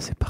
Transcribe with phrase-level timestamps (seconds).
[0.00, 0.29] c'est pas.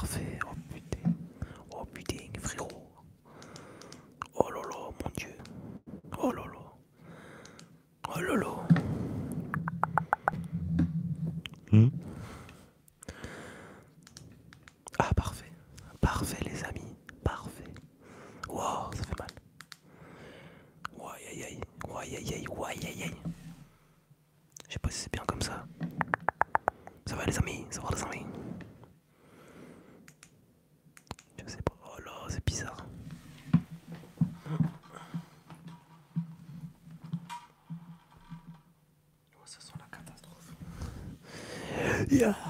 [42.21, 42.50] Yeah.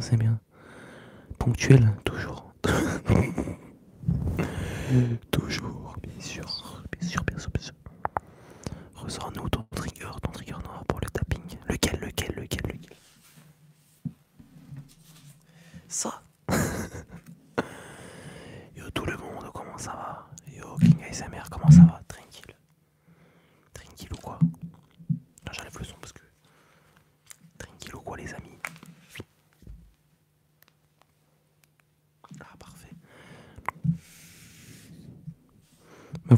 [0.00, 0.40] c'est bien.
[1.38, 2.52] Ponctuel, toujours.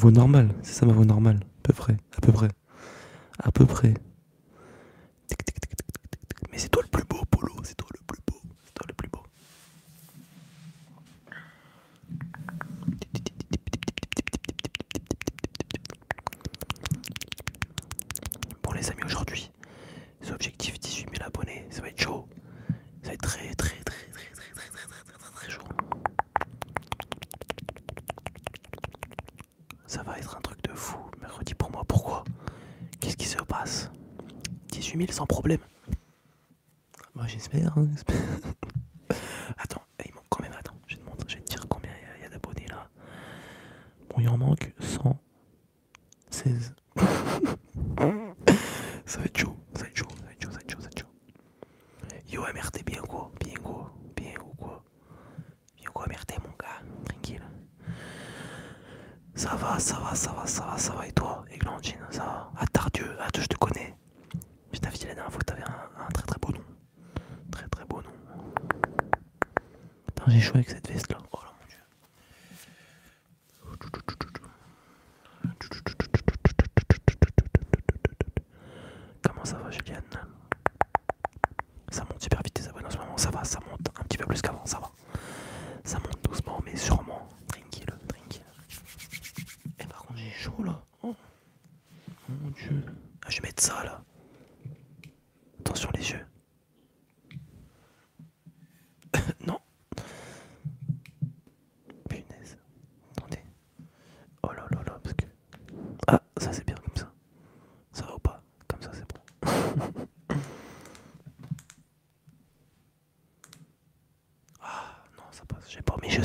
[0.02, 0.48] voix normale.
[0.62, 2.48] C'est ça ma voix normale, à peu près, à peu près,
[3.38, 3.94] à peu près.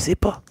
[0.07, 0.41] sais pas.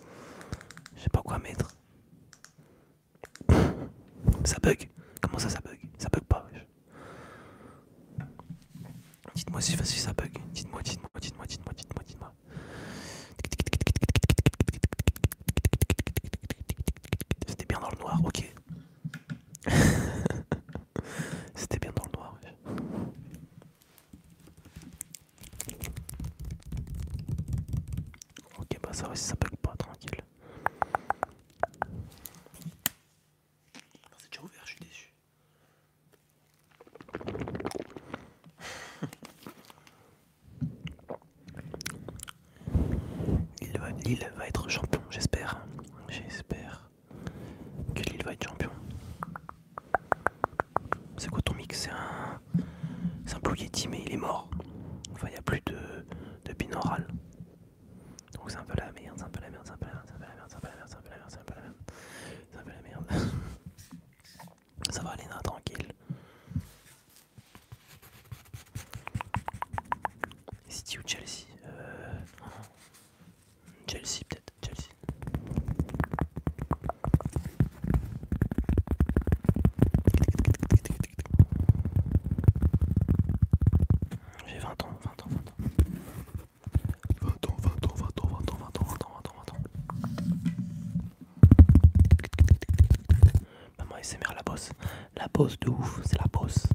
[95.36, 96.54] pause de ouf, c'est la pause.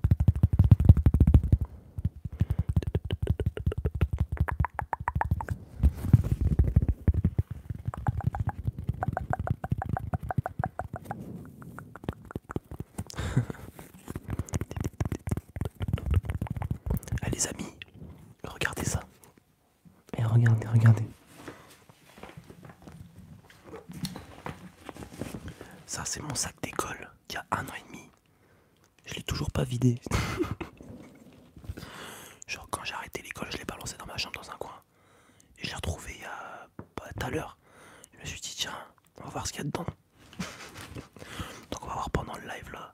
[17.23, 17.65] Allez amis,
[18.43, 18.99] regardez ça.
[20.15, 21.07] Et regardez, regardez.
[25.87, 26.60] Ça, c'est mon sac
[32.47, 34.81] Genre, quand j'ai arrêté l'école, je l'ai balancé dans ma chambre dans un coin.
[35.59, 36.67] Et je l'ai retrouvé il y a.
[36.77, 37.57] Tout à l'heure.
[38.13, 38.75] Je me suis dit, tiens,
[39.17, 39.85] on va voir ce qu'il y a dedans.
[41.71, 42.93] Donc, on va voir pendant le live là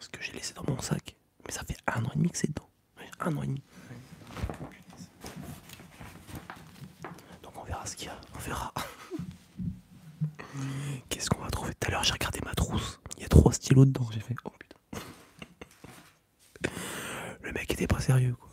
[0.00, 1.14] ce que j'ai laissé dans mon sac.
[1.46, 2.68] Mais ça fait un an et demi que c'est dedans.
[3.20, 3.62] Un an et demi.
[7.42, 8.20] Donc, on verra ce qu'il y a.
[8.34, 8.72] On verra.
[11.08, 13.00] Qu'est-ce qu'on va trouver Tout à l'heure, j'ai regardé ma trousse.
[13.16, 14.08] Il y a trois stylos dedans.
[14.12, 14.34] J'ai fait
[17.78, 18.34] c'était pas sérieux.
[18.40, 18.47] Quoi.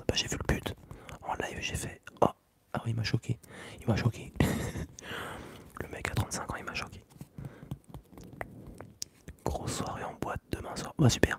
[0.00, 0.74] bah, J'ai vu le but
[1.22, 2.26] en live, j'ai fait oh,
[2.72, 3.38] ah oui, il m'a choqué,
[3.80, 4.32] il m'a choqué.
[4.40, 7.04] le mec à 35 ans, il m'a choqué.
[9.44, 11.38] Grosse soirée en boîte demain soir, bah super.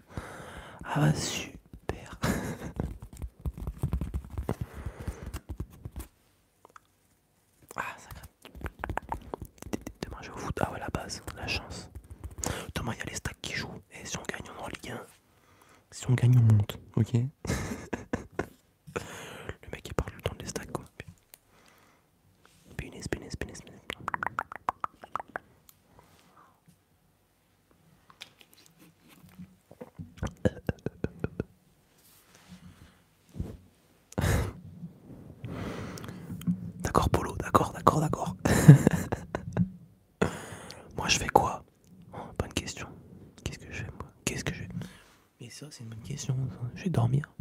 [45.74, 46.38] c'est une bonne question.
[46.76, 47.33] Je vais dormir.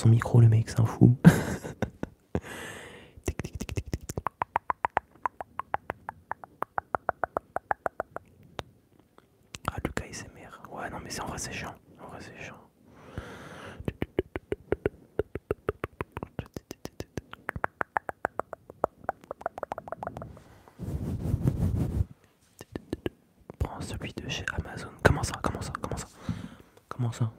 [0.00, 1.14] son micro, le mec, s'en c'est un fou.
[9.70, 11.74] ah, Lucas mère Ouais, non, mais c'est en vrai, c'est chiant.
[12.02, 12.56] En vrai, c'est chiant.
[23.58, 24.88] Prends celui de chez Amazon.
[25.02, 26.06] Comment ça Comment ça Comment ça?
[26.88, 27.30] Comment ça?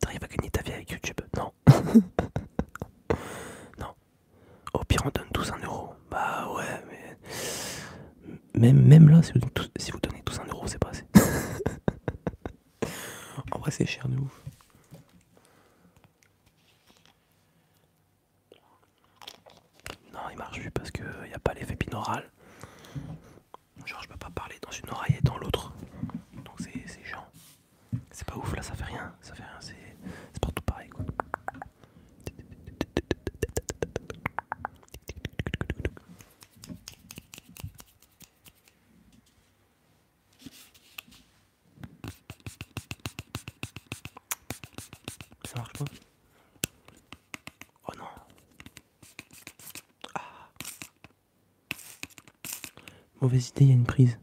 [0.00, 1.52] T'arrives à gagner ta vie avec YouTube Non.
[3.78, 3.88] non.
[4.72, 5.90] Au pire, on donne tous un euro.
[6.10, 7.18] Bah ouais, mais.
[8.58, 9.40] Même, même là, si vous,
[9.76, 11.04] si vous donnez tous un euro, c'est pas assez.
[13.52, 14.43] en vrai, c'est cher de ouf.
[53.24, 54.18] mauvaise idée, il y a une prise.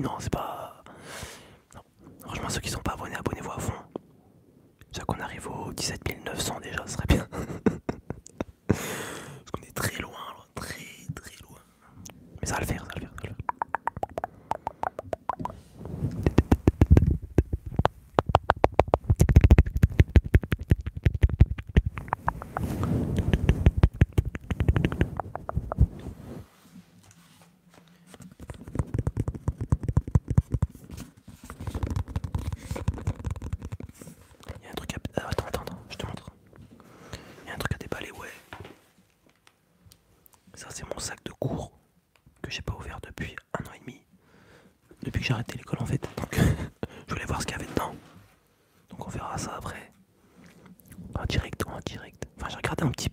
[0.00, 0.35] non, c'est pas.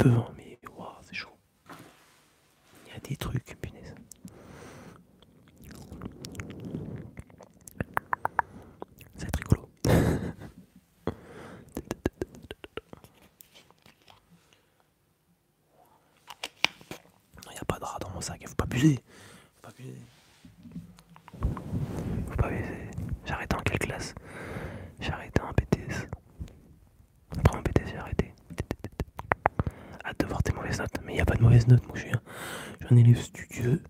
[0.06, 1.30] Hein, mais wow, c'est chaud.
[2.86, 3.96] Il y a des trucs, punaise.
[9.16, 9.70] C'est rigolo.
[17.46, 19.00] Il n'y a pas de rat dans mon sac, il faut pas abuser.
[31.54, 32.06] mauvaise note, moi je
[33.16, 33.84] studieux,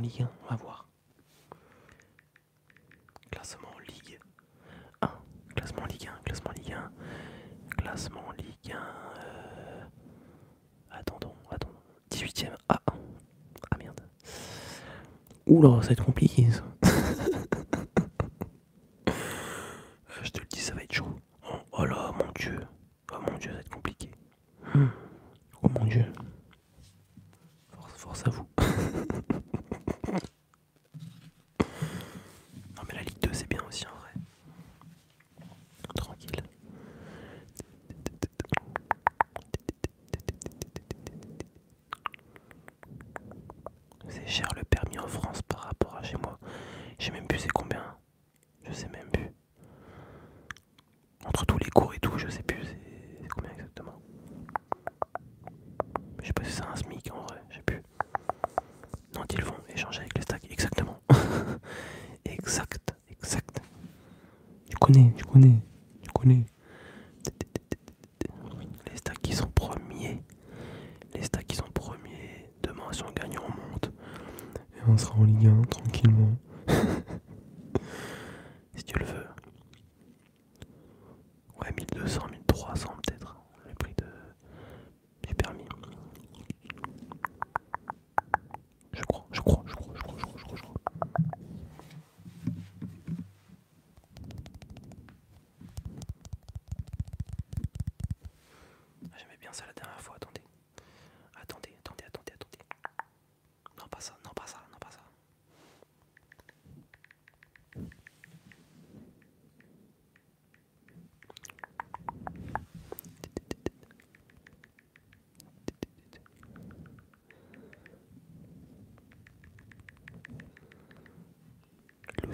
[0.00, 0.88] Ligue 1, on va voir.
[3.30, 4.18] Classement en Ligue
[5.02, 5.08] 1,
[5.54, 6.90] classement en Ligue 1, classement en Ligue 1,
[7.76, 8.76] classement en Ligue 1.
[8.76, 9.82] Euh...
[10.90, 11.74] Attendons, attendons.
[12.10, 12.80] 18ème ah,
[13.70, 14.00] Ah merde.
[15.46, 16.64] Oula, ça va être compliqué ça.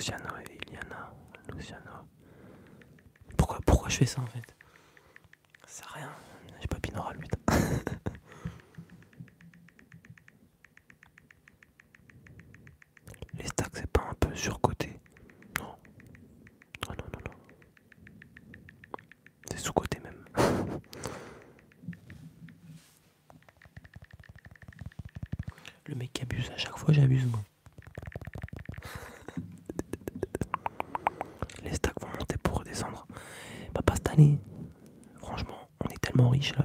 [0.07, 1.13] Luciano et Iliana.
[1.53, 2.09] Luciano.
[3.37, 4.55] Pourquoi, pourquoi je fais ça en fait?
[5.67, 6.13] C'est rien.
[6.61, 7.39] J'ai pas binaural, putain.
[13.35, 15.01] Les stacks, c'est pas un peu surcoté?
[15.59, 15.75] Non.
[16.89, 17.33] Non, non, non.
[19.51, 20.25] C'est sous-côté même.
[25.87, 27.41] Le mec abuse à chaque fois, j'abuse moi.
[36.17, 36.65] tellement riche hein,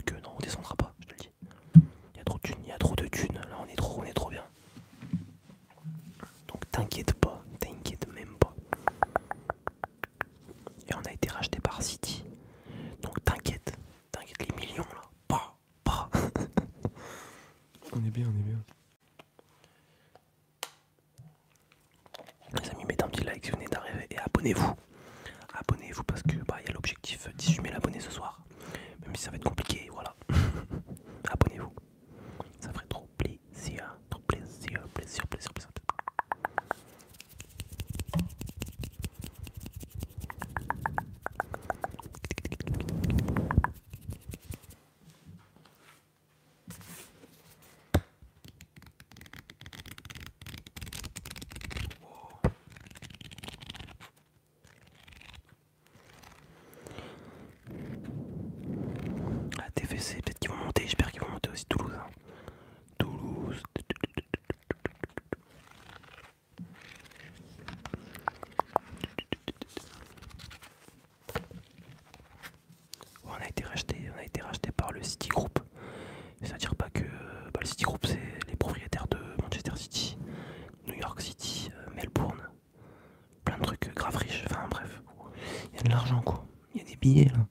[87.12, 87.46] fatigué là.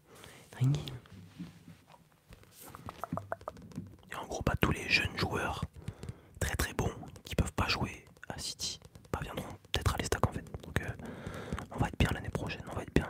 [0.50, 0.92] Tranquille.
[4.10, 5.64] Et en gros, pas tous les jeunes joueurs
[6.38, 6.90] très très bons
[7.24, 8.80] qui peuvent pas jouer à City
[9.12, 10.44] parviendront peut-être à l'estac en fait.
[10.62, 10.88] Donc euh,
[11.74, 13.08] on va être bien l'année prochaine, on va être bien.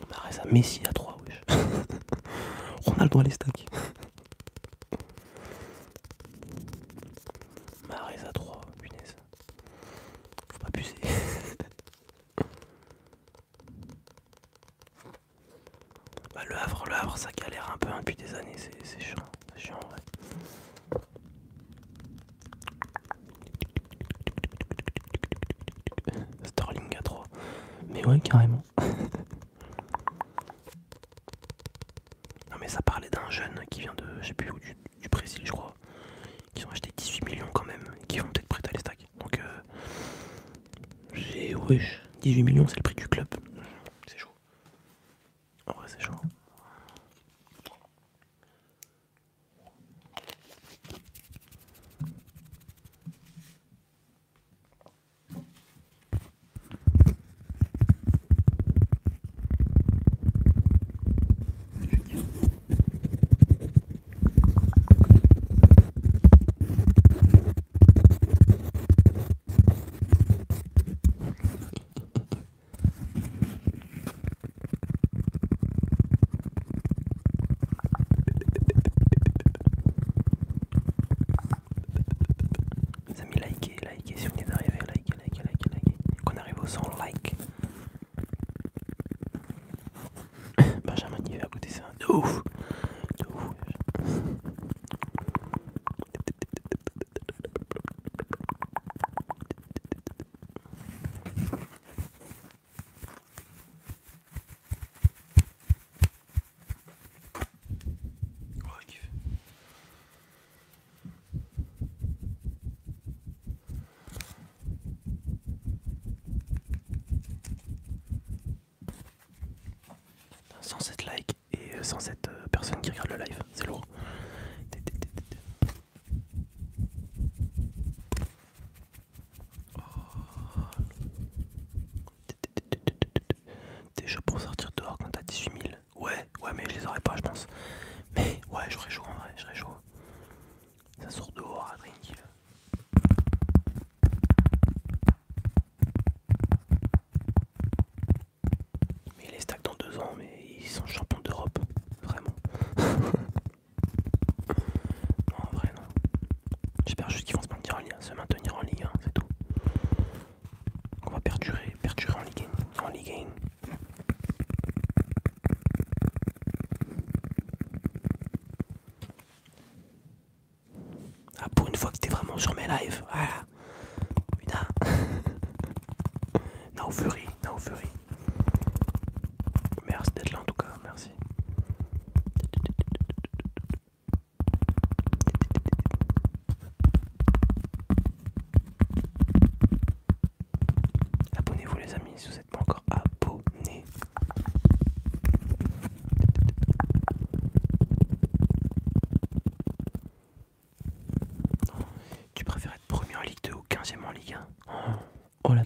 [0.00, 1.56] On arrête à Messi à 3, wesh.
[2.86, 3.51] Ronaldo à l'estac.
[17.00, 19.16] le ça galère un peu hein, depuis des années, c'est chiant,
[19.54, 19.96] c'est chiant en vrai.
[26.44, 27.24] Starling à 3,
[27.88, 28.62] mais ouais, carrément.
[28.80, 28.86] non,
[32.60, 35.52] mais ça parlait d'un jeune qui vient de, je sais plus du, du Brésil, je
[35.52, 35.74] crois,
[36.54, 39.08] qui ont acheté 18 millions quand même, qui vont peut-être prêter à les stacks.
[39.18, 39.60] Donc, euh,
[41.14, 42.91] j'ai, wesh, 18 millions, c'est le prix.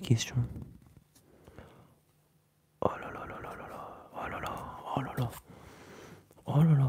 [0.06, 0.36] question.
[2.80, 3.80] Oh là là là là là là.
[4.14, 4.52] Oh là là.
[4.96, 5.30] Oh là là.
[6.46, 6.86] Oh là là.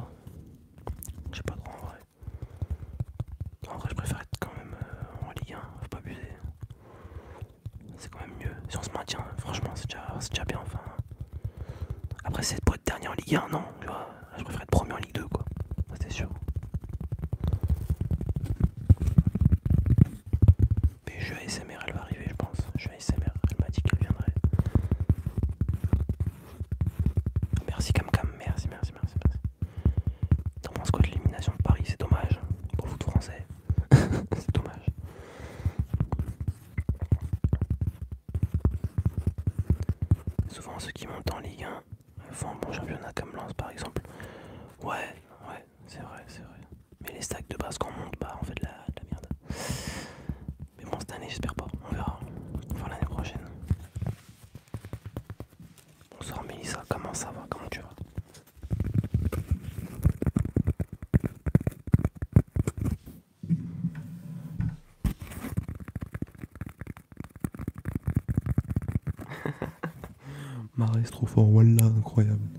[71.11, 72.56] trop fort, oh, voilà, incroyable.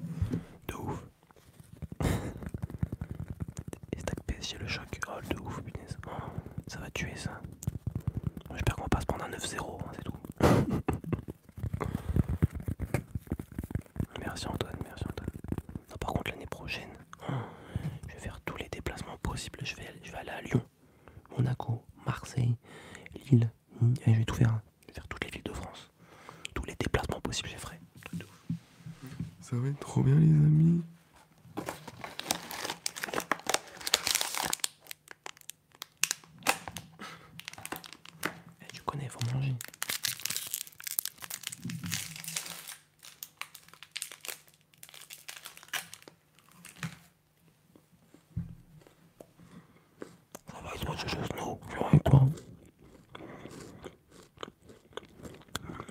[50.99, 51.59] c'est juste nous,
[51.93, 52.23] et toi.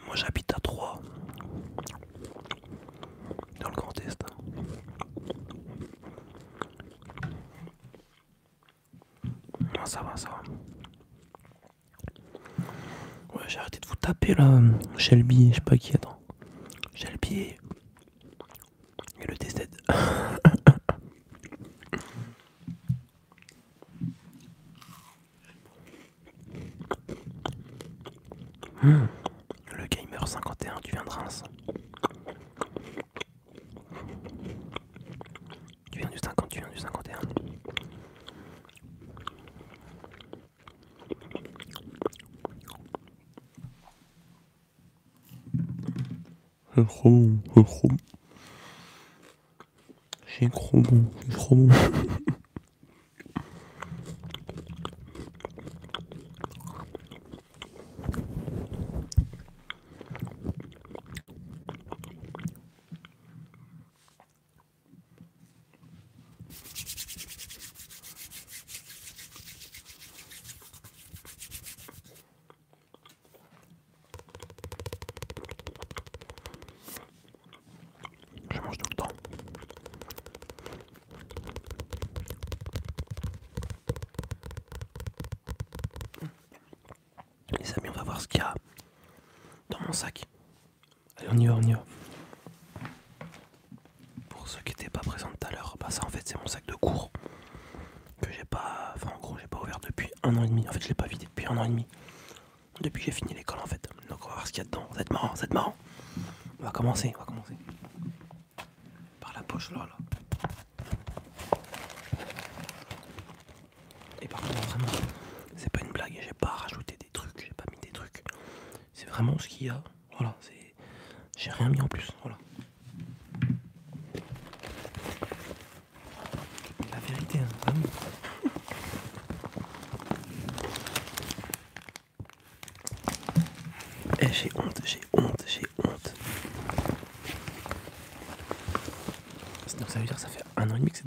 [0.05, 0.99] Moi j'habite à Troyes,
[3.59, 4.23] dans le Grand Est.
[9.61, 10.41] Non, ça va, ça va.
[13.33, 14.59] Ouais, j'ai arrêté de vous taper là,
[14.97, 16.06] Shelby, je sais pas qui, est.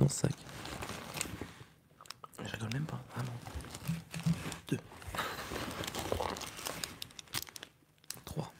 [0.08, 0.32] sac.
[2.42, 3.38] Je rigole même pas, ah vraiment.
[4.68, 4.78] Deux.
[8.24, 8.52] Trois.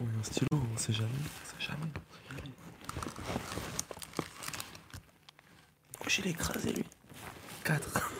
[0.00, 2.52] On est un stylo, on sait jamais, on sait jamais, on sait jamais.
[6.08, 6.84] Je l'ai écrasé lui?
[7.64, 8.10] 4.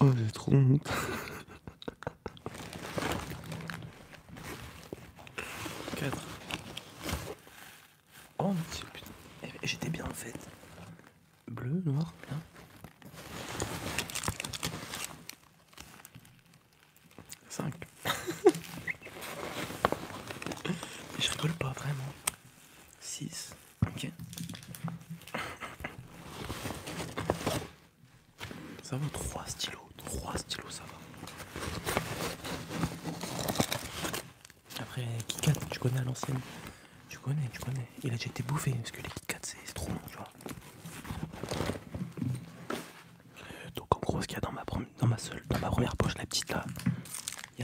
[0.00, 0.88] Oh j'ai trop honte.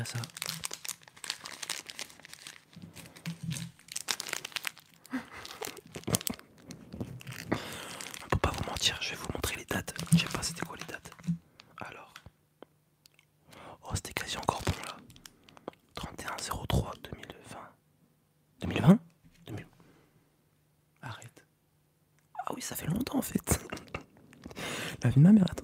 [0.04, 0.20] bien ça.
[8.30, 9.94] Pour pas vous mentir, je vais vous montrer les dates.
[10.12, 11.10] Je sais pas c'était quoi les dates.
[11.78, 12.12] Alors.
[13.82, 14.96] Oh c'était quasi encore bon là.
[15.96, 17.58] 31-03 2020.
[18.60, 18.98] 2020
[19.46, 19.66] 2000...
[21.02, 21.44] Arrête.
[22.46, 23.60] Ah oui ça fait longtemps en fait.
[25.02, 25.63] La vie de ma mère, attends.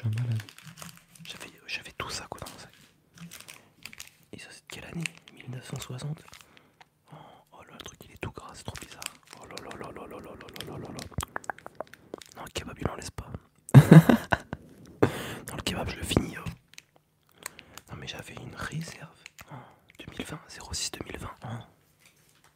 [0.00, 0.42] suis un malade.
[0.42, 2.72] Euh, j'avais tout ça quoi dans mon sac.
[4.32, 5.04] Et ça c'est de quelle année?
[5.34, 6.22] 1960
[7.12, 7.16] oh,
[7.52, 9.02] oh là le truc il est tout gras, c'est trop bizarre.
[9.40, 10.32] Oh là là là là là là
[10.66, 10.88] là là là
[12.36, 13.30] Non le kebab il en laisse pas.
[15.46, 16.36] dans le kebab je le finis.
[16.38, 16.48] Oh.
[17.90, 19.08] Non mais j'avais une réserve.
[19.52, 19.56] Oh,
[19.98, 20.38] 2020,
[20.72, 21.30] 06 2020.
[21.44, 21.48] Oh.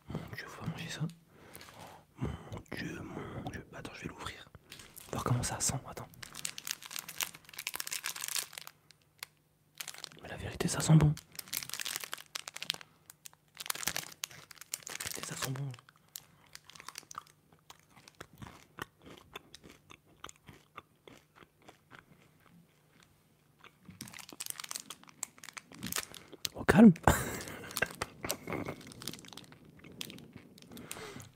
[0.09, 1.01] Mon dieu, faut pas manger ça.
[1.03, 3.67] Oh, mon dieu, mon dieu.
[3.75, 4.49] Attends, je vais l'ouvrir.
[5.13, 5.75] Voir comment ça sent.
[10.75, 11.15] ça sent bon.
[15.23, 15.71] Ça sent bon.
[26.57, 26.93] Au calme.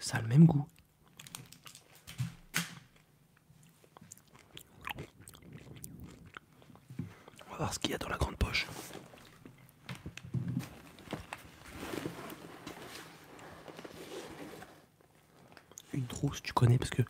[0.00, 0.67] Ça a le même goût.
[16.28, 17.02] Larousse, tu connais parce que,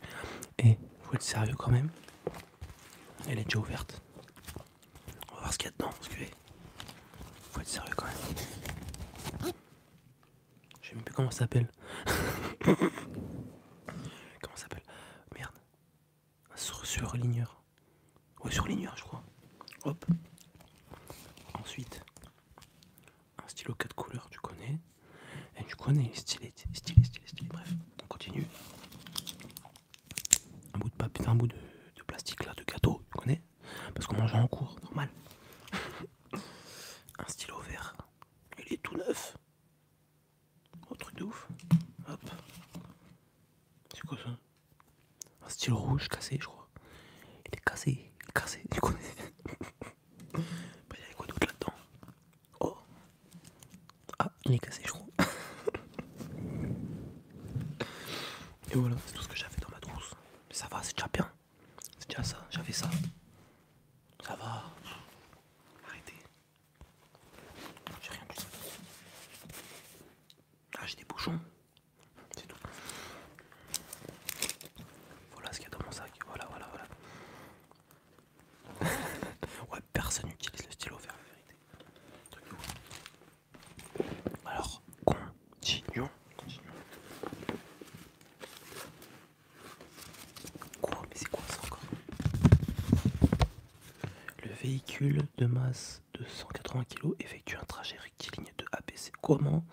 [0.58, 1.90] eh, faut être sérieux quand même.
[3.28, 4.00] Elle est déjà ouverte.
[5.30, 6.30] On va voir ce qu'il y a dedans, parce que, eh,
[7.50, 8.14] faut être sérieux quand même.
[10.80, 11.68] Je sais même plus comment ça s'appelle.
[95.00, 99.12] de masse de 180 kg effectue un trajet rectiligne de ABC.
[99.22, 99.64] Comment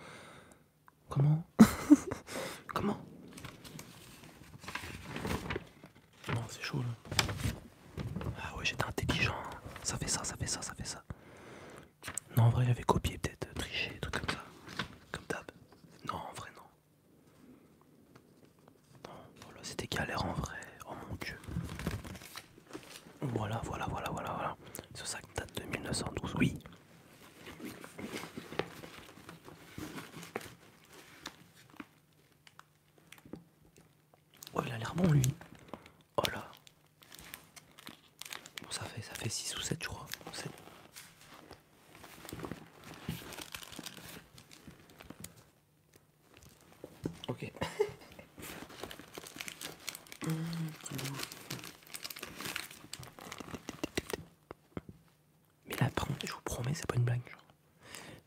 [56.76, 57.22] c'est pas une blague.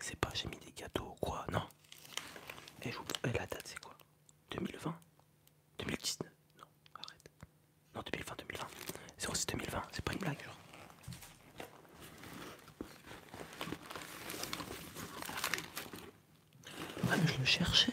[0.01, 1.63] C'est pas j'ai mis des gâteaux ou quoi, non.
[2.83, 3.05] Et, je vous...
[3.25, 3.95] La date c'est quoi?
[4.53, 4.95] 2020
[5.79, 7.31] 2019 Non, arrête.
[7.95, 8.67] Non, 2020, 2020.
[9.19, 10.59] 06 2020, c'est pas une blague, genre.
[17.11, 17.93] Ah je le cherchais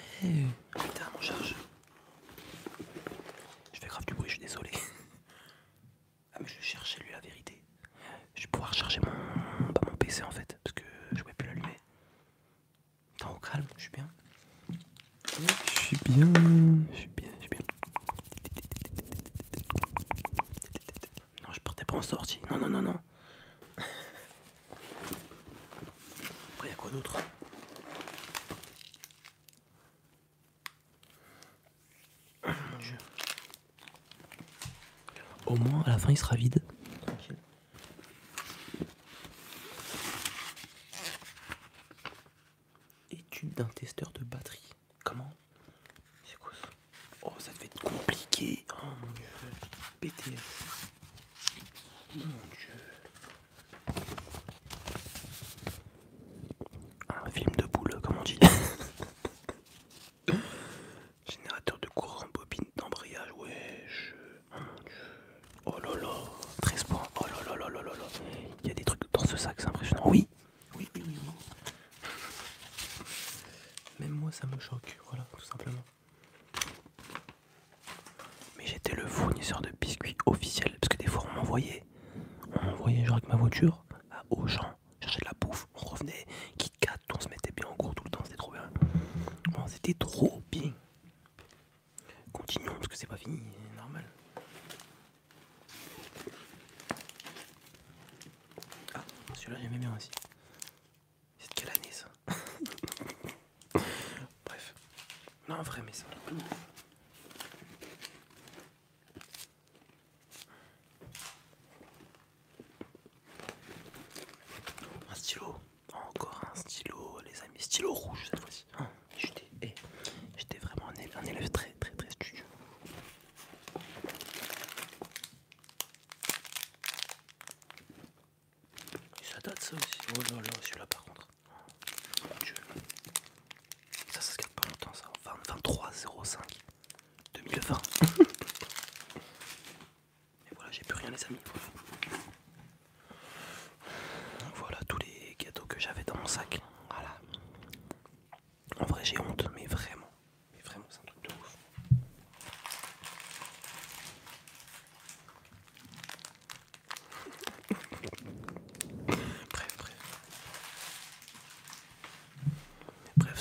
[35.56, 36.60] au moins à la fin il sera vide.
[37.02, 37.36] Tranquille.
[43.12, 44.75] Étude d'un testeur de batterie.
[74.32, 75.84] ça me choque, voilà, tout simplement.
[78.58, 81.84] Mais j'étais le fournisseur de biscuits officiel, parce que des fois on m'envoyait,
[82.60, 83.85] on m'envoyait genre avec ma voiture,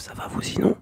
[0.05, 0.74] ça va vous sinon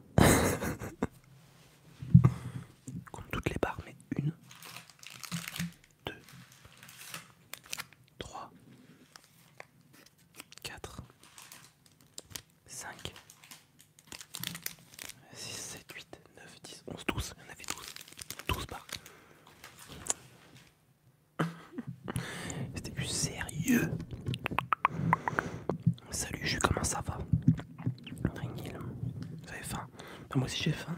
[30.35, 30.97] Ah, moi aussi j'ai faim.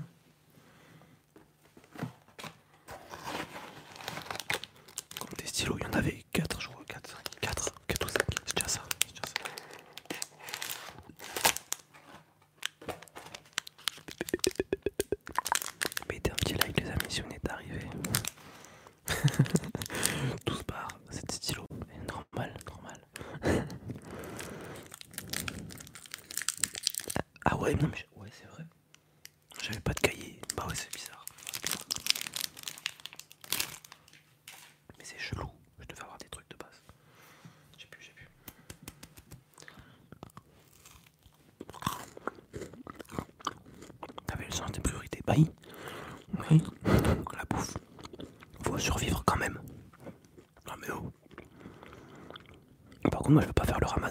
[5.19, 8.19] Comme des stylos, il y en avait 4, je crois, 4, 4, 4 ou 5,
[8.47, 8.83] c'est déjà ça.
[9.09, 9.35] Déjà ça.
[16.11, 17.89] Mettez un petit like les amis si on est arrivé.
[20.47, 23.01] 12 barres, c'est des stylos, eh, normal, normal.
[27.45, 28.14] ah ouais, non mais...
[44.55, 45.21] le sens des priorités.
[45.27, 45.51] Bah oui.
[46.51, 46.63] oui.
[47.37, 47.77] La bouffe.
[48.63, 49.59] Faut survivre quand même.
[50.69, 51.11] Non mais oh.
[53.11, 54.04] Par contre, moi je veux pas faire le ramadan.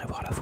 [0.00, 0.39] retourner voir la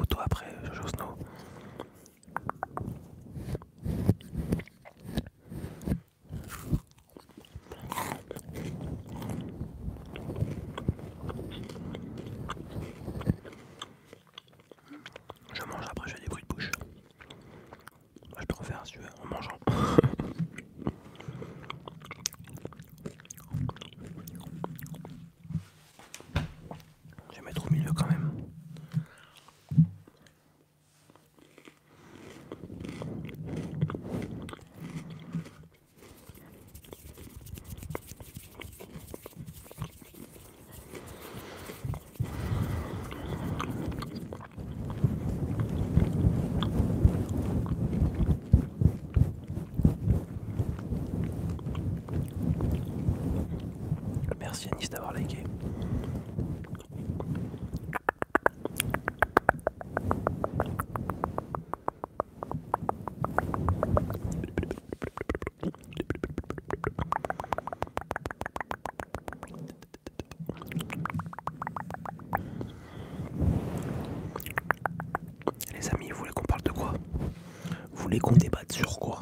[78.09, 79.21] voulez qu'on débatte sur quoi?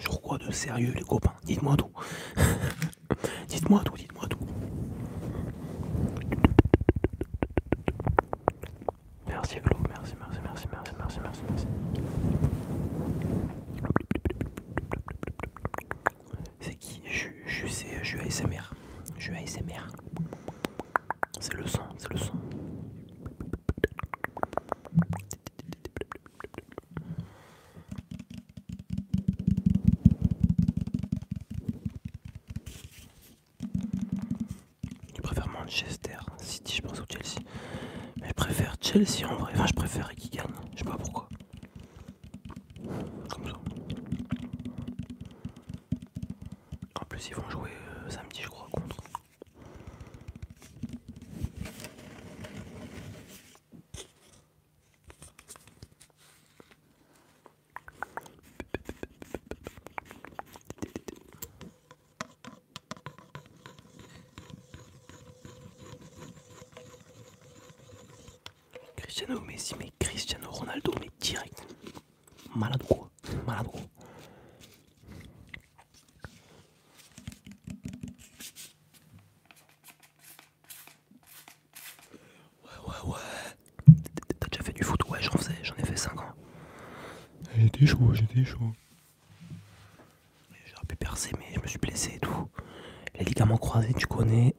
[0.00, 1.34] Sur quoi de sérieux les copains?
[1.44, 1.87] Dites-moi tout.
[38.98, 40.08] Celle-ci, en vrai, enfin, je préfère
[71.00, 71.62] mais direct.
[72.54, 73.10] Malade quoi.
[73.46, 73.80] Malade quoi.
[82.64, 83.94] Ouais, ouais, ouais.
[84.40, 85.00] T'as déjà fait du foot?
[85.08, 86.32] Ouais, j'en faisais, j'en ai fait 5 ans.
[87.56, 88.72] J'étais chaud, j'étais chaud.
[90.66, 92.48] J'aurais pu percer, mais je me suis blessé et tout.
[93.18, 94.54] Les ligaments croisés, tu connais,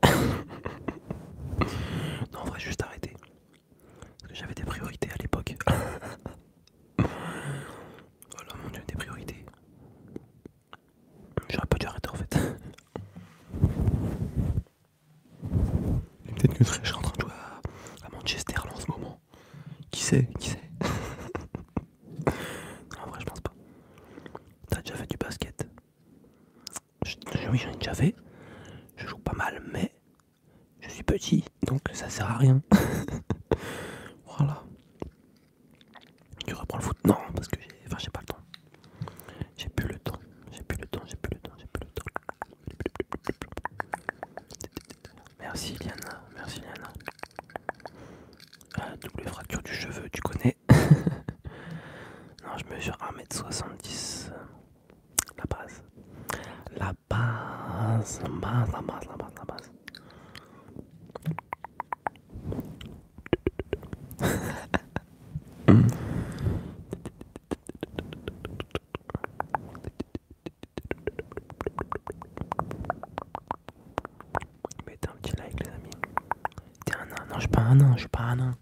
[77.80, 78.56] no 八呢？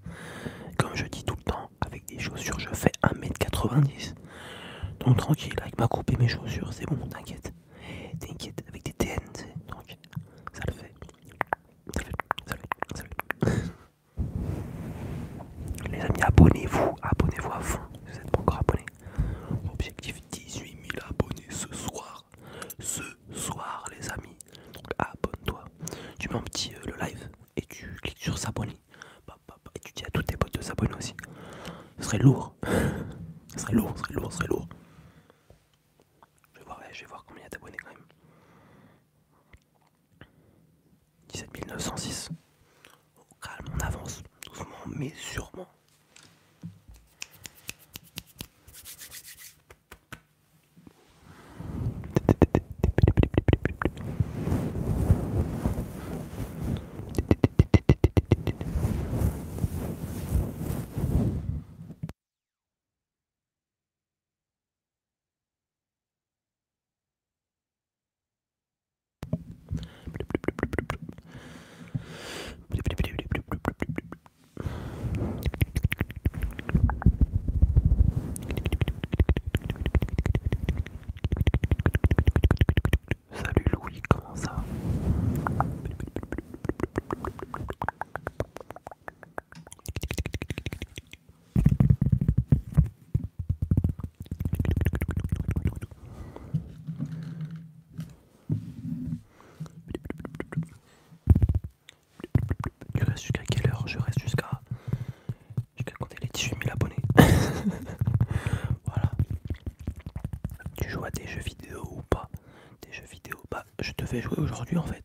[114.21, 115.03] jouer aujourd'hui en fait.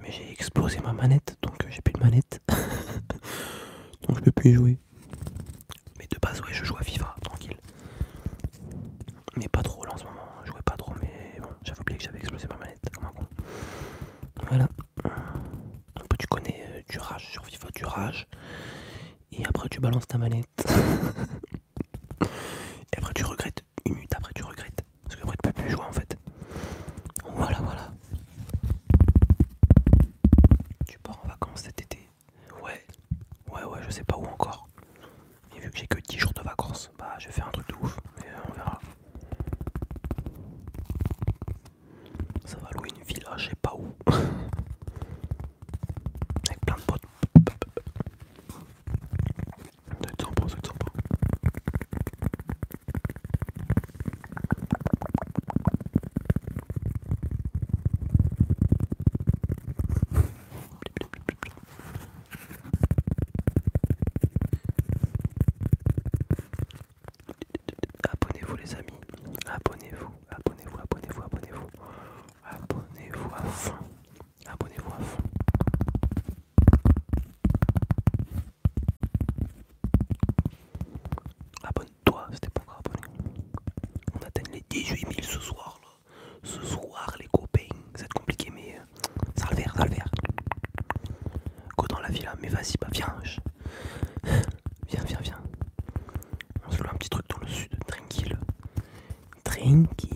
[0.00, 2.40] Mais j'ai explosé ma manette, donc euh, j'ai plus de manette.
[4.08, 4.78] donc je peux plus jouer.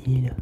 [0.07, 0.33] или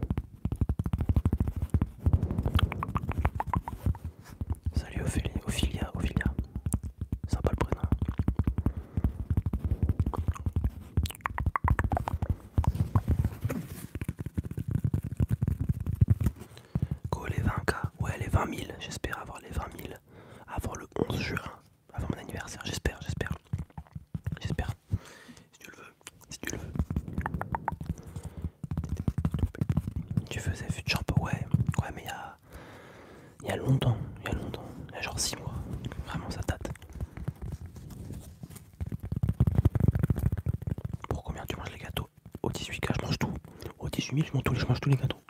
[44.23, 45.23] je mange tous les, je mange tous les gâteaux.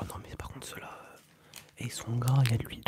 [0.00, 1.18] Oh non, mais par contre, ceux-là, euh,
[1.80, 2.82] ils sont gras, il y a de l'huile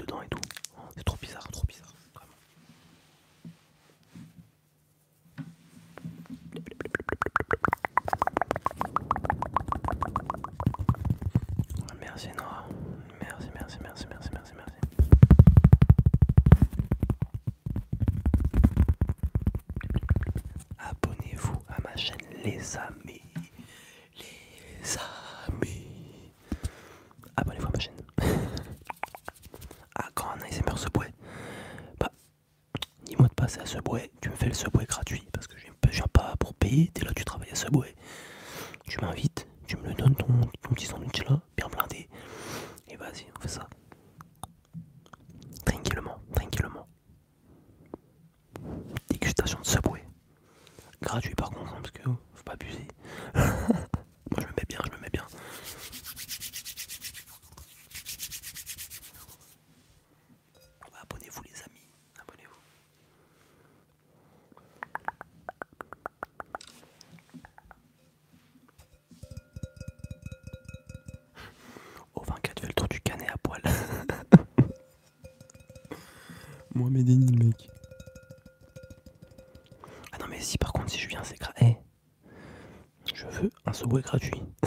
[83.91, 84.43] ouais gratuit.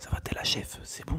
[0.00, 1.18] Ça va, t'es la chef, c'est bon.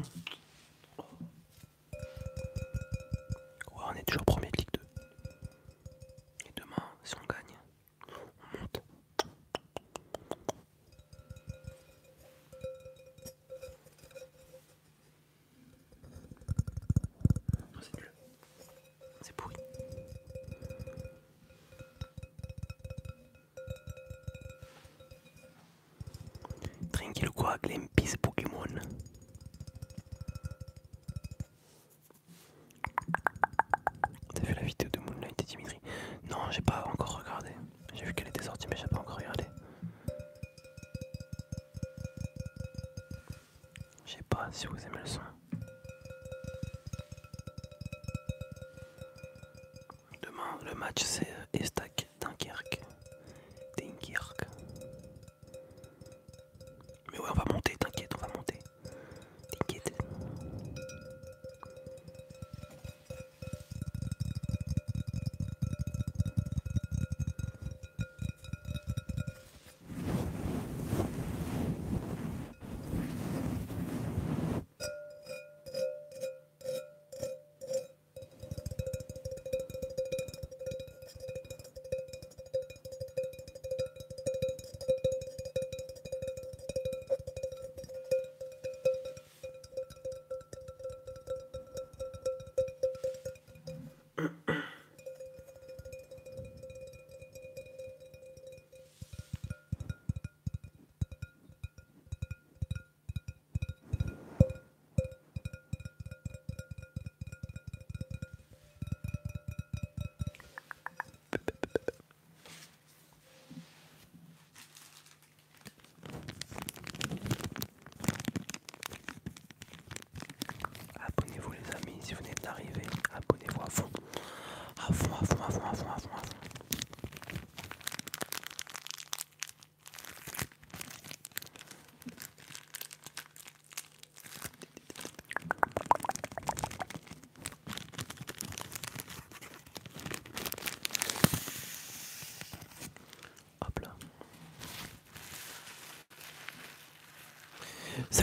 [27.16, 28.68] Quiero que hagan pis Pokémon.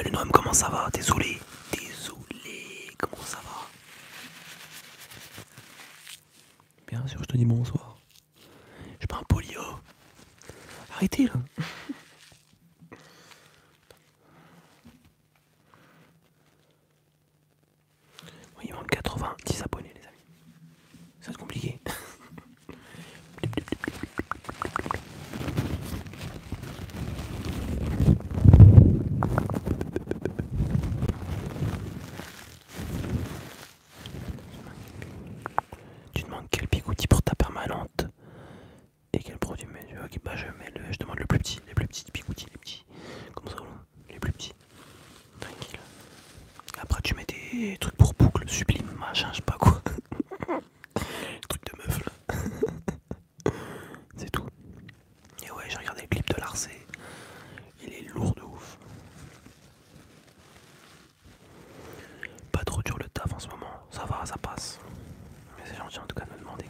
[0.03, 0.89] Salut Noam, comment ça va?
[0.93, 1.39] Désolé,
[1.71, 3.69] désolé, comment ça va?
[6.89, 7.82] Bien sûr, je te dis bonsoir.
[57.81, 58.77] Il est lourd de ouf.
[62.51, 64.79] Pas trop dur le taf en ce moment, ça va, ça passe.
[65.57, 66.65] Mais c'est gentil en tout cas de me demander.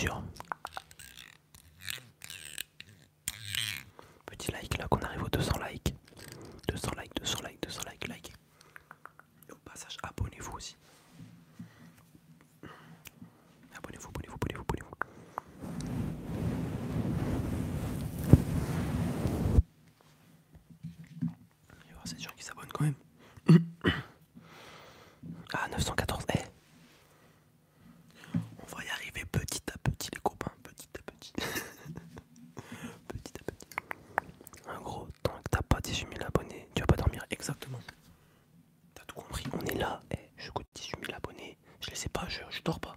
[0.00, 0.29] все.
[42.30, 42.89] je, je dors pas.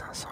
[0.00, 0.29] 500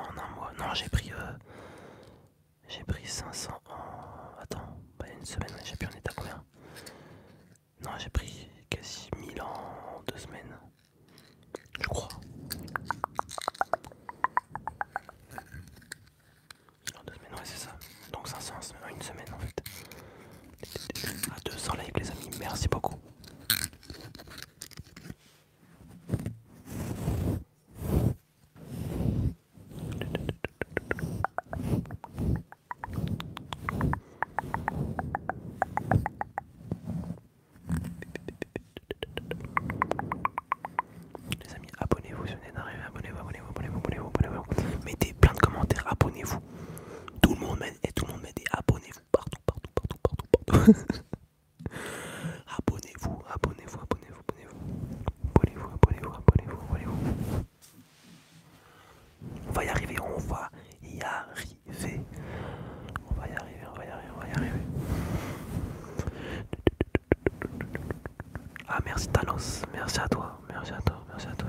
[69.73, 71.49] merci à toi, merci à toi, merci à toi.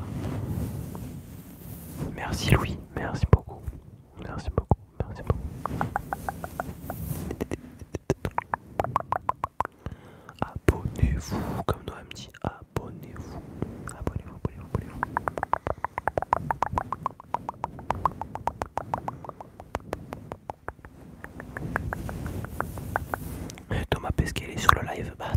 [2.16, 3.60] Merci Louis, merci beaucoup,
[4.24, 5.40] merci beaucoup, merci beaucoup.
[10.42, 13.42] Abonnez-vous, comme Noah me dit, abonnez-vous,
[13.98, 15.02] abonnez-vous, abonnez-vous, abonnez-vous.
[23.90, 25.32] Thomas Pesquet est sur le live, bah,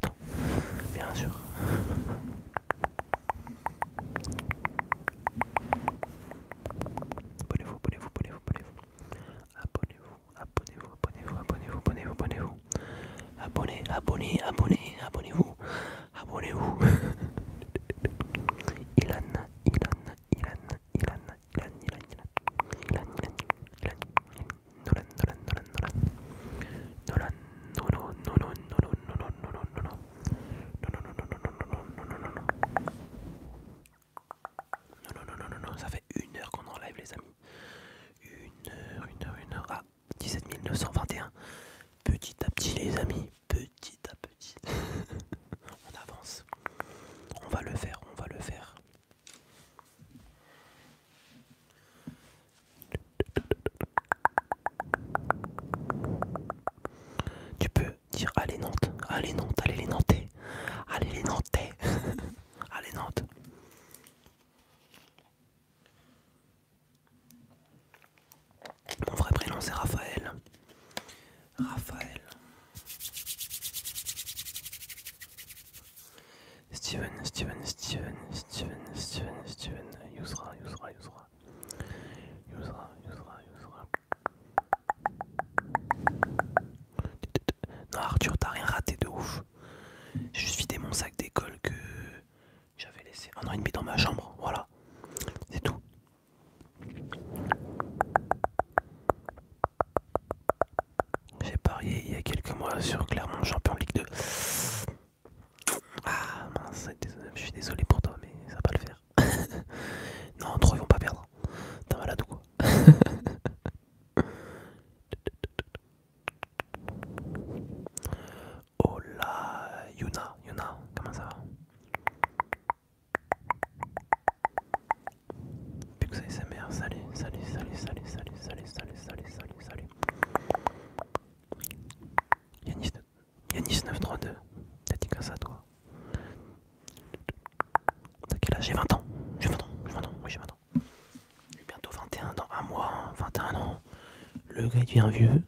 [144.73, 145.43] degré devient vieux,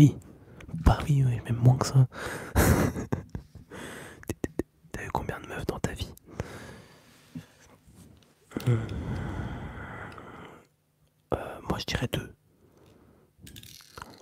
[0.00, 0.16] Paris.
[0.84, 2.08] Paris, oui, même moins que ça.
[4.92, 6.14] T'as eu combien de meufs dans ta vie?
[8.68, 8.76] Euh,
[11.68, 12.34] moi je dirais deux.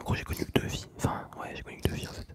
[0.01, 0.87] En gros j'ai connu deux vies.
[0.97, 2.26] Enfin ouais j'ai connu deux vies en fait.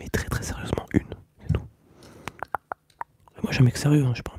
[0.00, 1.66] Mais très très sérieusement une, c'est tout.
[3.42, 4.33] Moi jamais que sérieux, hein, je pense.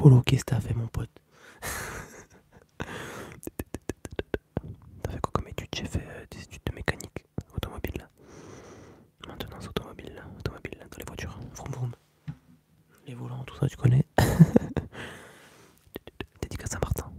[0.00, 1.10] Polo, qu'est-ce que t'as fait, mon pote
[5.02, 8.08] T'as fait quoi comme études J'ai fait euh, des études de mécanique automobile, là.
[9.28, 10.22] Maintenance automobile, là.
[10.38, 11.38] Automobile, dans les voitures.
[11.54, 11.92] Vroom, vroom.
[13.06, 14.06] Les volants, tout ça, tu connais.
[16.40, 17.12] Dédicace à Martin.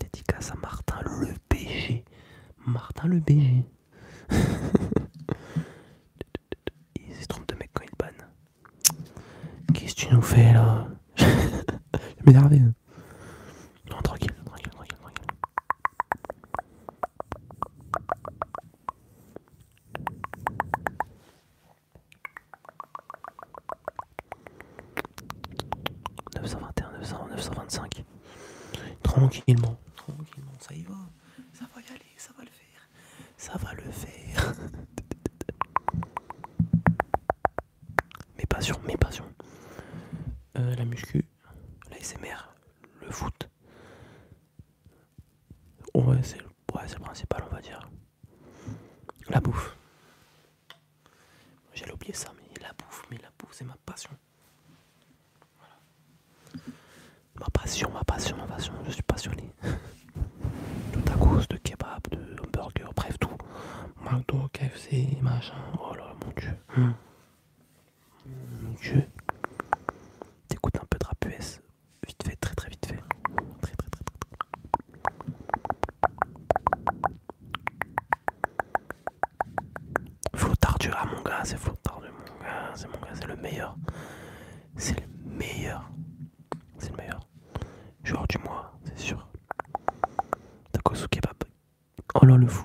[0.00, 2.04] Dédicace à Martin, le BG.
[2.66, 3.64] Martin, le BG.
[12.26, 12.58] m'énerver.
[12.58, 15.26] Non, tranquille, tranquille, tranquille, tranquille.
[26.34, 28.04] Neuf cent vingt et un, neuf cent neuf cent vingt-cinq.
[29.02, 30.94] Tranquillement, tranquillement, ça y va,
[31.52, 32.88] ça va y aller, ça va le faire,
[33.36, 34.41] ça va le faire.
[81.42, 81.56] gars, c'est
[82.44, 83.76] ah, c'est mon gars, c'est le meilleur.
[84.76, 85.90] C'est le meilleur.
[86.78, 87.20] C'est le meilleur.
[88.04, 89.28] Joueur du mois, c'est sûr.
[90.72, 91.46] Takosuke Papa.
[92.14, 92.64] Oh là, le fou.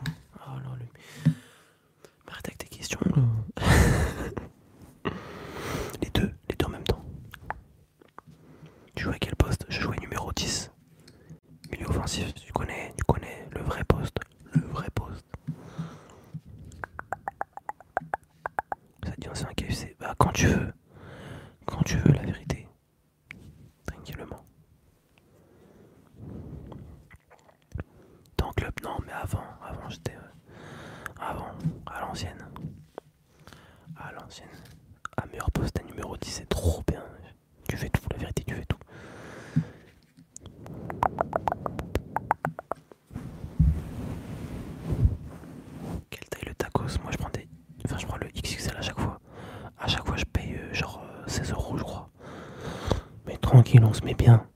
[54.07, 54.46] mais bien.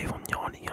[0.00, 0.69] live, on y est en ligne.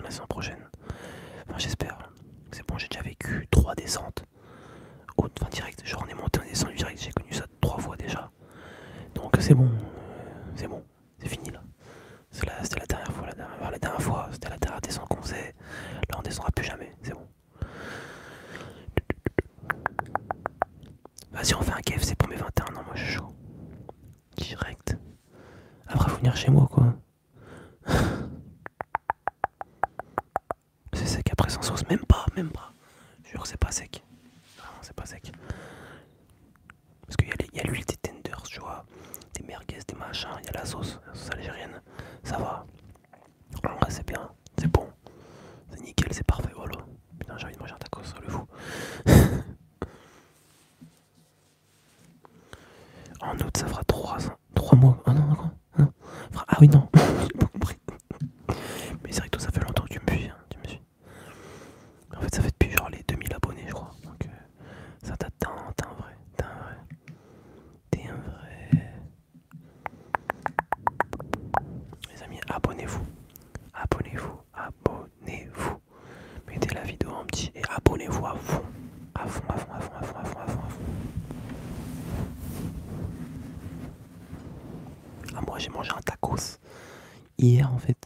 [87.38, 87.97] hier en fait.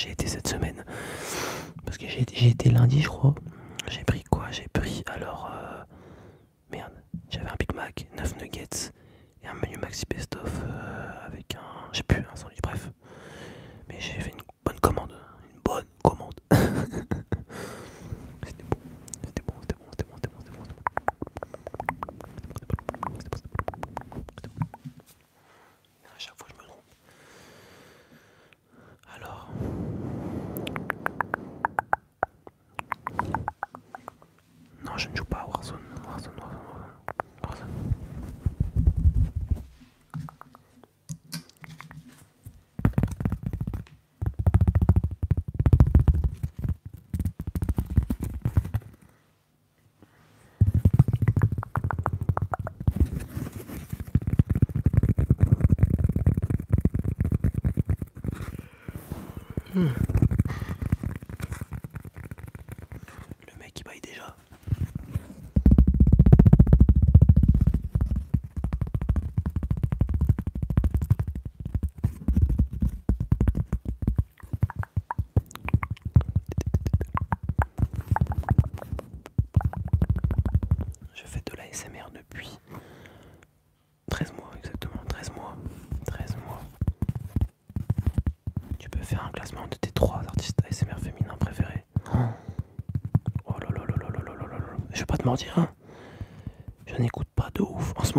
[0.00, 0.84] j'ai été cette semaine.
[1.84, 3.34] Parce que j'ai été lundi, je crois.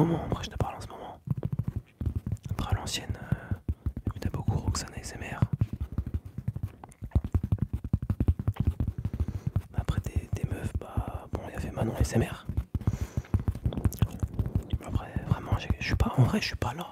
[0.05, 1.17] moment, après je te parle en ce moment?
[2.51, 3.55] Après l'ancienne, euh,
[4.19, 5.39] t'as beaucoup Roxana SMR.
[9.75, 12.45] Après des, des meufs, bah bon, il y avait Manon SMR.
[14.85, 16.87] Après, vraiment, je suis pas, en vrai, je suis pas là.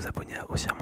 [0.00, 0.79] vous abonner aussi à mon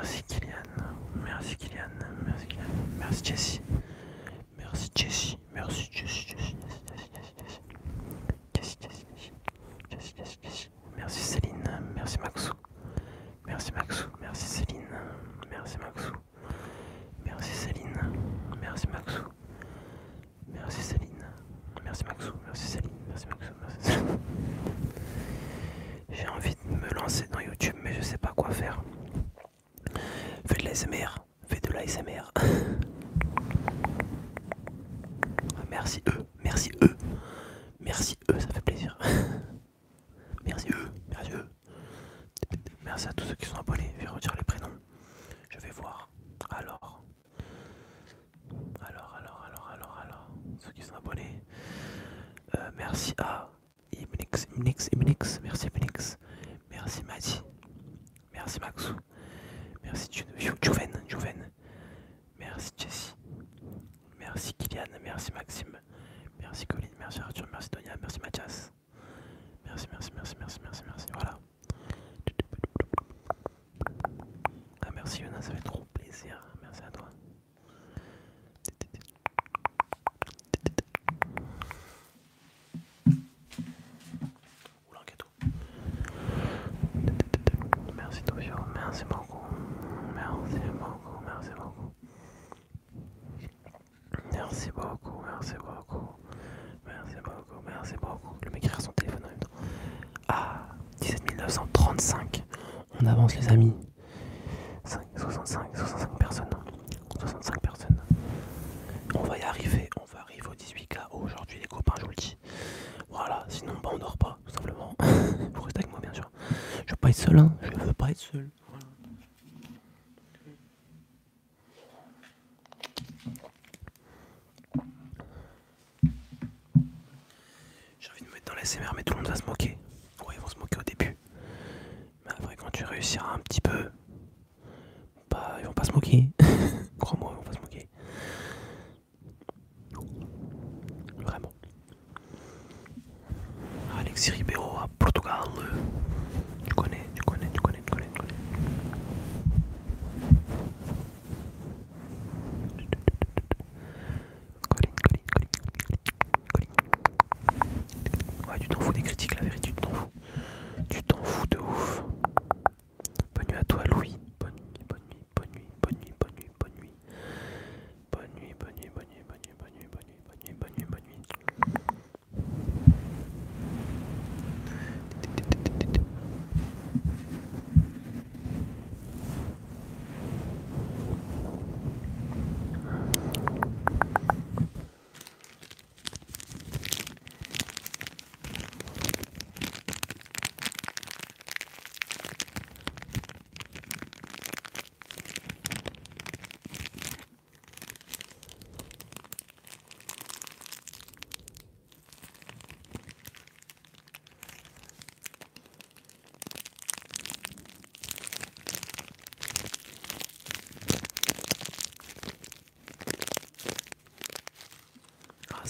[0.00, 0.62] Merci Kylian,
[1.22, 1.90] merci Kylian,
[2.24, 3.60] merci Kylian, merci Jessie,
[4.56, 6.56] merci Jessie, merci Jessie, Jessie,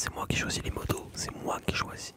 [0.01, 2.15] c'est moi qui choisis les motos, c'est moi qui choisis.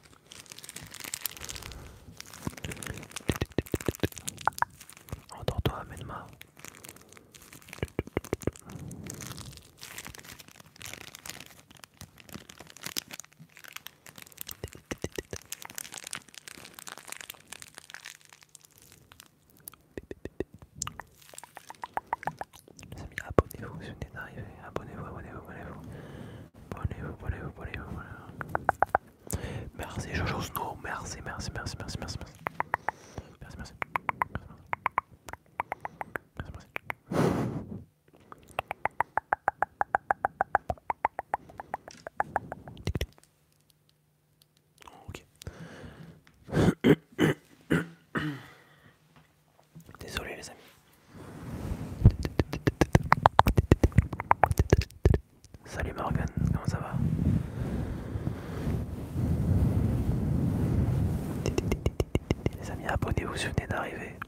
[63.74, 64.23] d'arriver.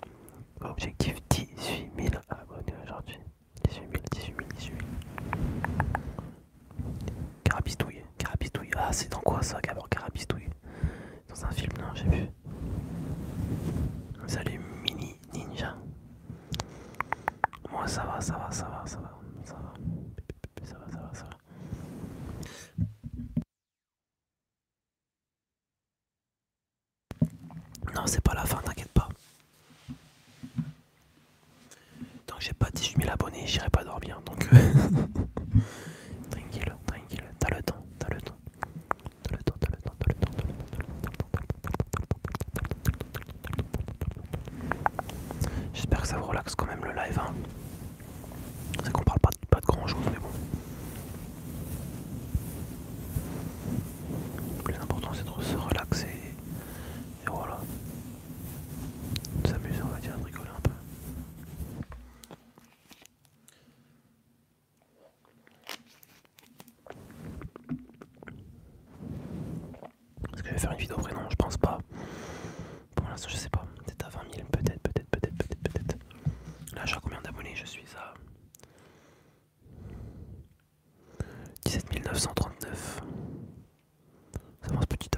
[33.15, 34.21] abonné, j'irai pas dormir.
[34.25, 34.57] Donc euh.
[81.65, 83.01] 17 939.
[84.61, 85.09] Ça avance petit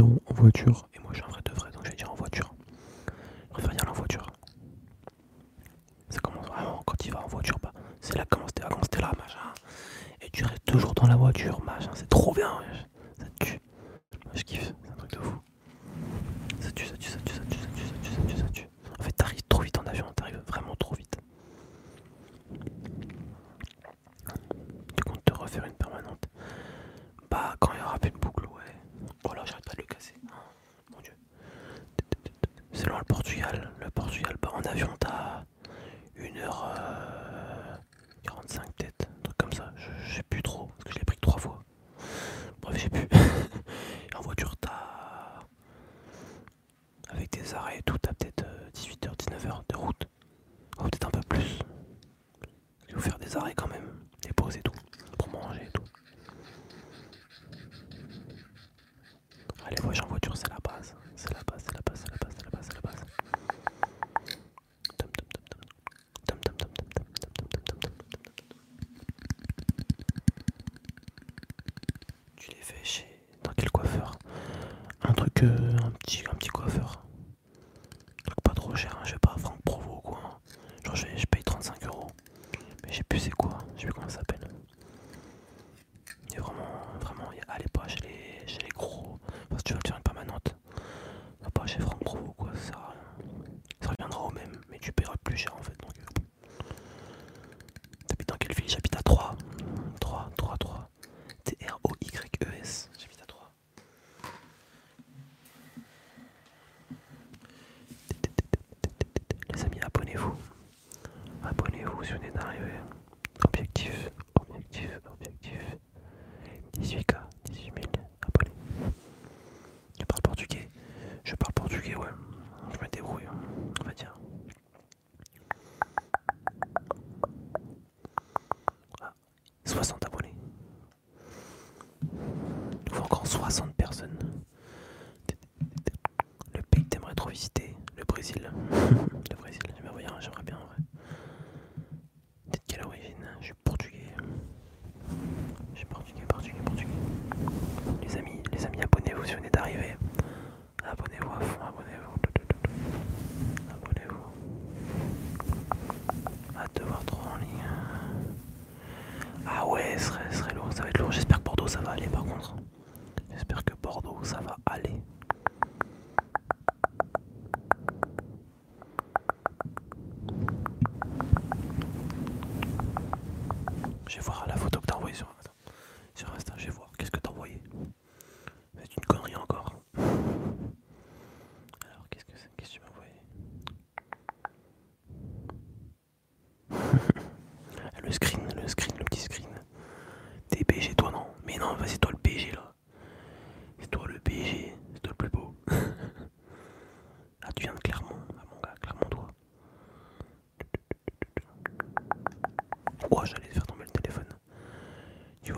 [0.00, 0.88] en voiture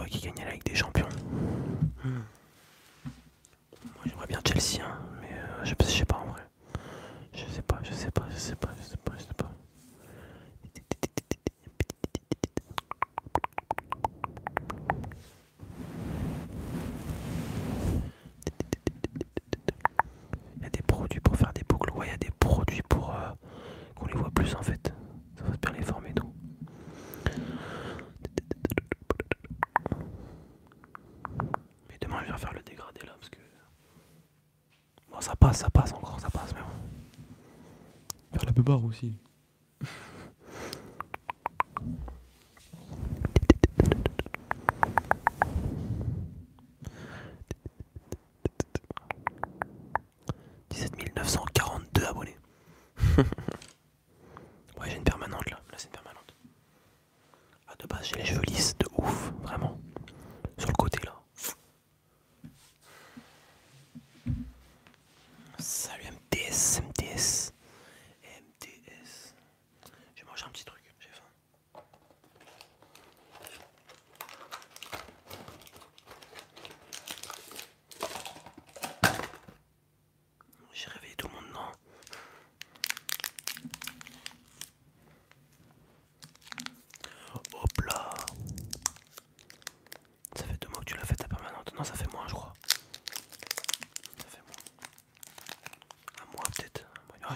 [0.08, 1.08] qui gagnait la Ligue des Champions.
[2.04, 2.20] Hmm.
[35.58, 36.68] ça passe encore, ça passe, mais bon.
[38.32, 39.12] Vers la beubare aussi.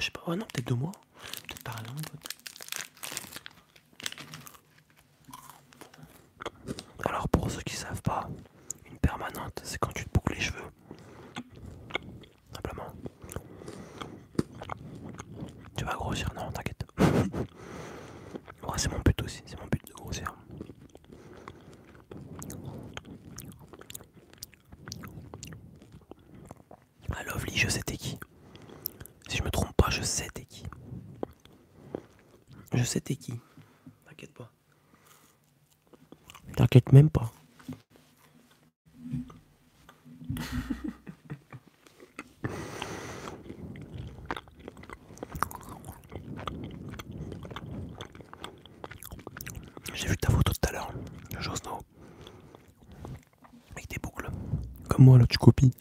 [0.02, 0.90] je sais pas, oh non, peut-être deux mois,
[1.46, 1.94] peut-être par an.
[7.04, 8.28] Alors pour ceux qui savent pas,
[8.90, 10.71] une permanente, c'est quand tu te boucles les cheveux.
[32.92, 33.32] c'était qui.
[34.06, 34.50] T'inquiète pas.
[36.54, 37.32] T'inquiète même pas.
[49.94, 50.92] J'ai vu ta photo tout à l'heure,
[51.38, 51.78] Josno.
[53.70, 54.28] Avec des boucles.
[54.90, 55.72] Comme moi là, tu copies.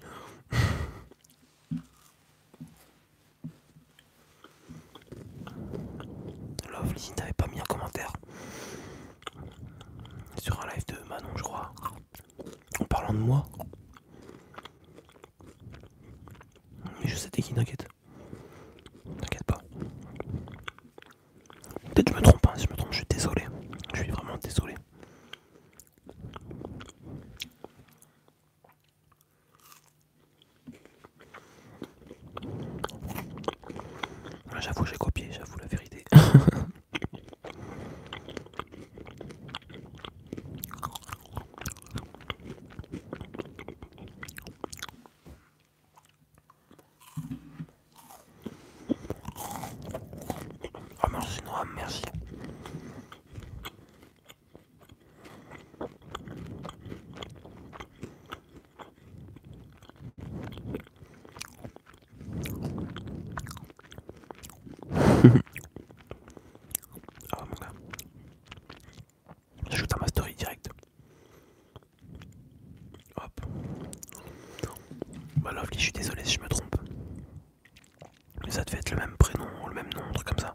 [75.77, 76.76] je suis désolé si je me trompe.
[78.45, 80.53] Mais ça devait être le même prénom, le même nom, un truc comme ça.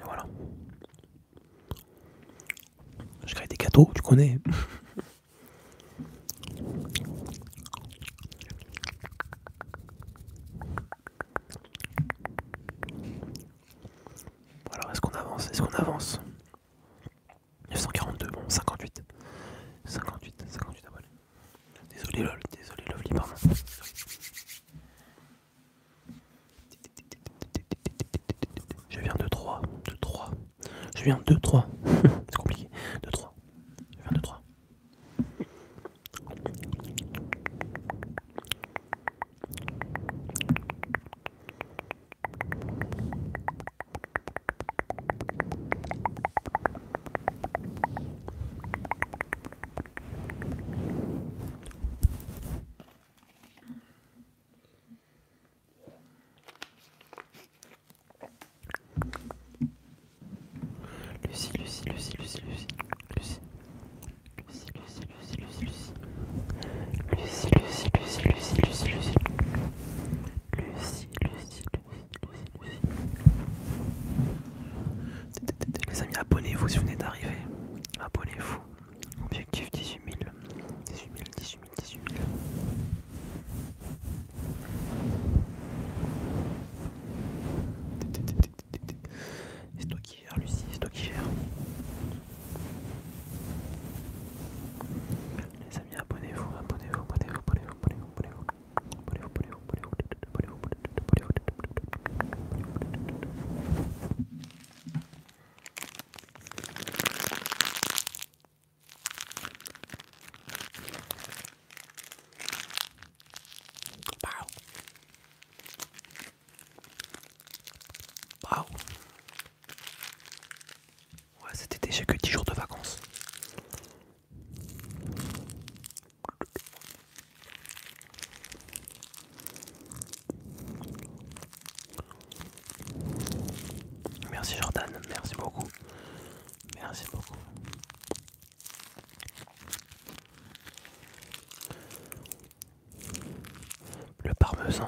[0.00, 0.26] Et voilà.
[3.26, 4.38] Je crée des gâteaux, tu connais.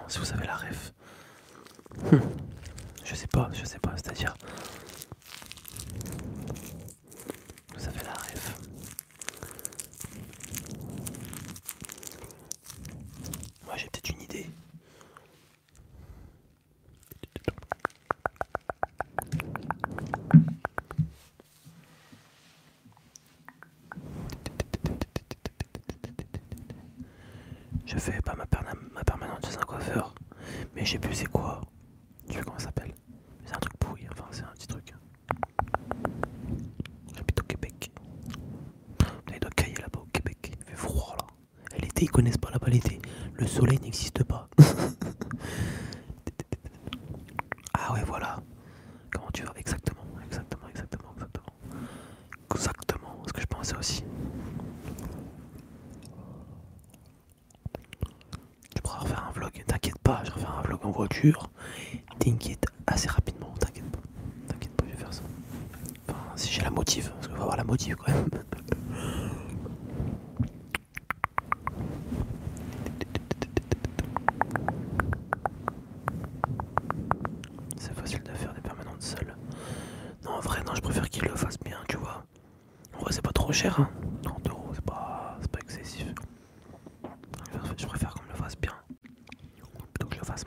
[0.08, 0.92] si vous savez la ref.
[2.12, 2.20] Hum.
[3.04, 4.34] Je sais pas, je sais pas, c'est-à-dire
[30.84, 31.62] Mais je sais plus c'est quoi.
[32.28, 32.92] Tu sais comment ça s'appelle
[33.46, 34.92] C'est un truc pourri, enfin c'est un petit truc.
[37.16, 37.90] J'habite au Québec.
[39.32, 40.52] Il doit cailler là-bas au Québec?
[40.58, 41.26] Il fait froid là.
[41.80, 43.00] L'été ils connaissent pas là-bas l'été.
[43.32, 44.33] Le soleil n'existe pas.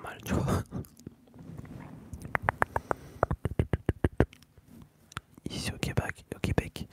[0.04, 0.64] mal, tu vois.
[5.50, 6.88] Ici au Québec, au Québec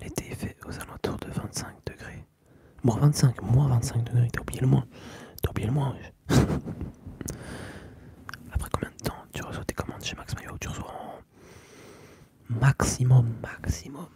[0.00, 2.24] l'été fait aux alentours de 25 degrés.
[2.82, 4.86] Moins 25, moins 25 degrés, t'as oublié le moins.
[5.42, 5.94] T'as oublié le moins.
[8.52, 10.56] Après combien de temps tu reçois tes commandes chez Max Mayo?
[10.58, 11.20] Tu reçois en
[12.60, 14.06] maximum, maximum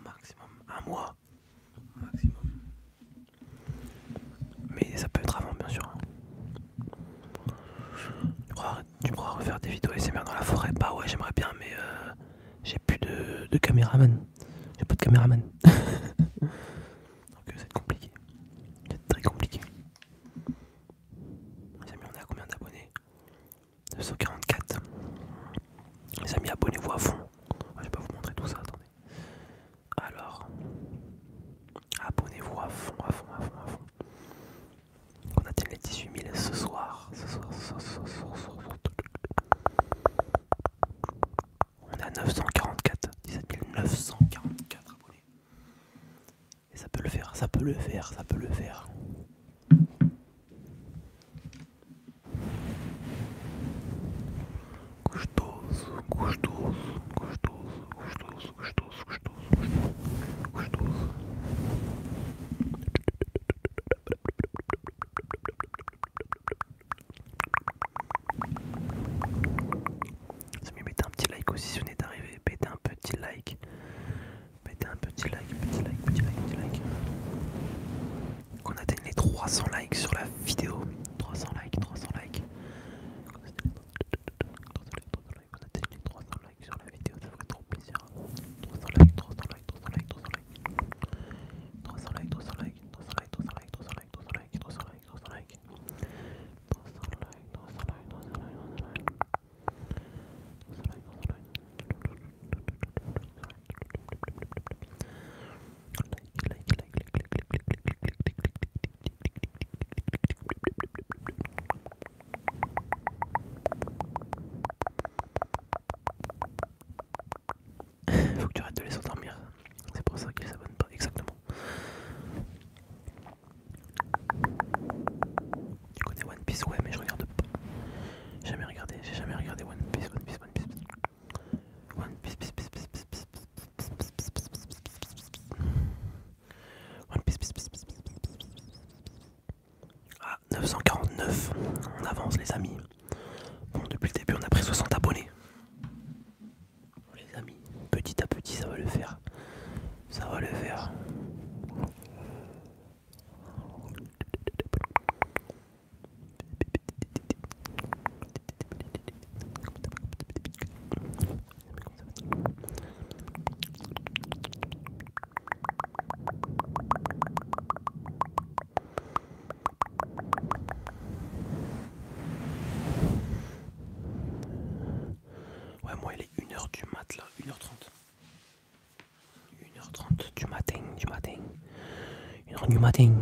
[182.85, 183.15] matin.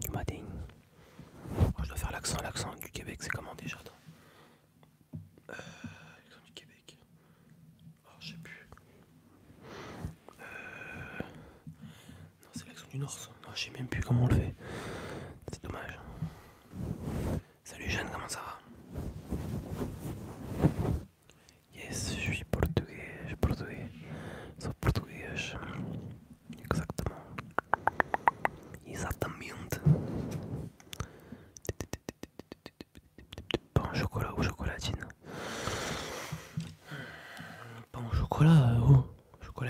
[0.00, 0.40] Du matin.
[1.58, 3.76] Oh, je dois faire l'accent, l'accent du Québec, c'est comment déjà
[5.50, 6.96] euh, L'accent du Québec.
[8.06, 8.66] Oh, je sais plus.
[10.40, 10.44] Euh...
[12.42, 13.28] Non, c'est l'accent du Nord, ça.
[13.46, 14.54] Non, je sais même plus comment on le fait.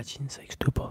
[0.01, 0.89] latine, ça n'existe pas.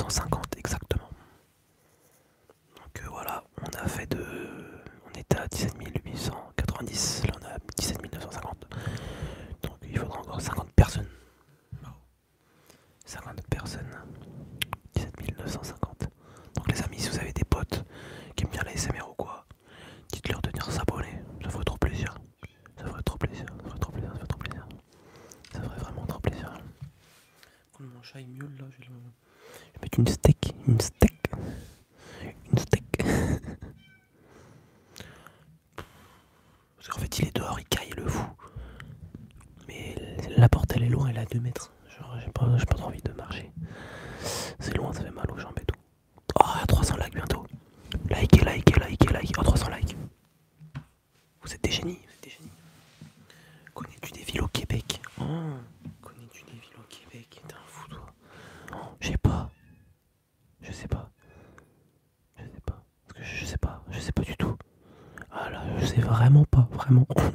[0.00, 1.10] 150 exactement.
[2.76, 4.24] Donc euh, voilà, on a fait de.
[5.06, 8.66] On était à 17890, là on a 17950.
[9.62, 11.06] Donc il faudra encore 50 personnes.
[13.04, 13.90] 50 personnes.
[14.96, 16.08] 17950.
[16.56, 17.84] Donc les amis, si vous avez des potes
[18.36, 19.44] qui aiment bien la SMR ou quoi,
[20.12, 22.14] dites-leur de venir s'abonner, ça ferait trop plaisir.
[22.78, 24.66] Ça ferait trop plaisir, ça ferait trop plaisir, ça ferait trop plaisir.
[25.52, 26.54] Ça ferait vraiment trop plaisir.
[27.80, 28.90] Mon chat il miaule là, je vais le
[30.00, 30.54] une steak.
[66.90, 67.29] vraiment.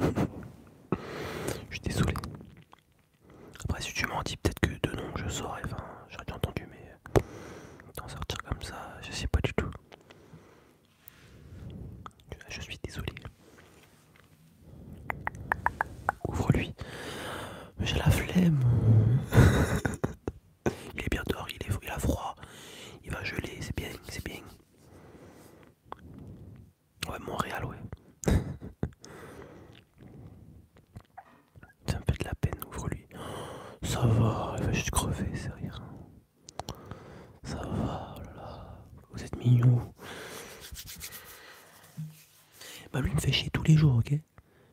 [43.66, 44.14] tous les jours, ok?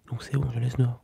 [0.09, 1.02] Donc c'est bon, je laisse dehors.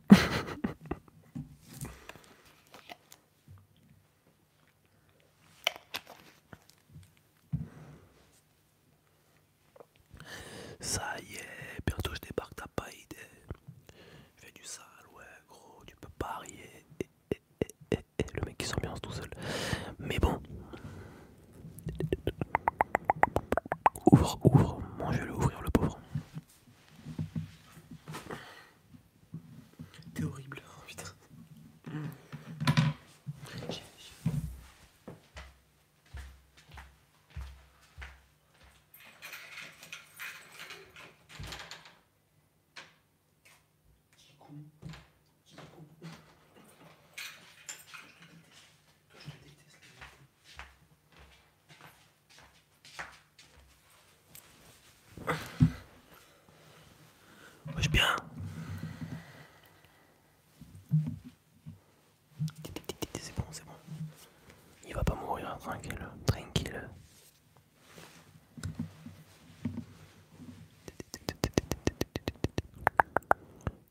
[65.60, 66.88] Tranquille, tranquille.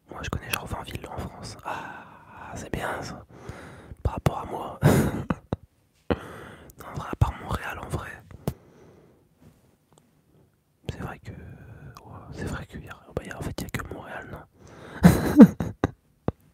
[0.10, 1.58] Moi je connais Jorvinville en France.
[1.64, 2.06] Ah,
[2.52, 3.24] ah, c'est bien ça.
[4.04, 4.80] Par rapport à moi.
[6.10, 8.10] non, vrai, à part Montréal en vrai.
[10.91, 11.32] C'est vrai que.
[12.34, 12.98] C'est vrai qu'il y a.
[13.16, 13.38] Bah, y a...
[13.38, 14.40] En fait, il n'y a que Montréal, non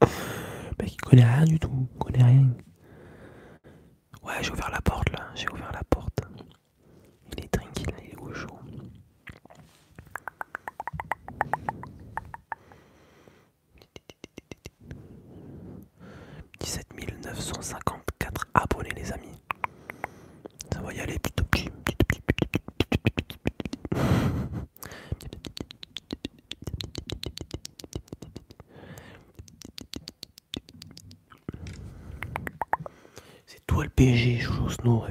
[0.01, 0.07] Mais
[0.77, 1.87] bah, qui connaît rien du tout.
[1.99, 2.47] connaît rien.
[34.05, 35.03] piégé, je joue snow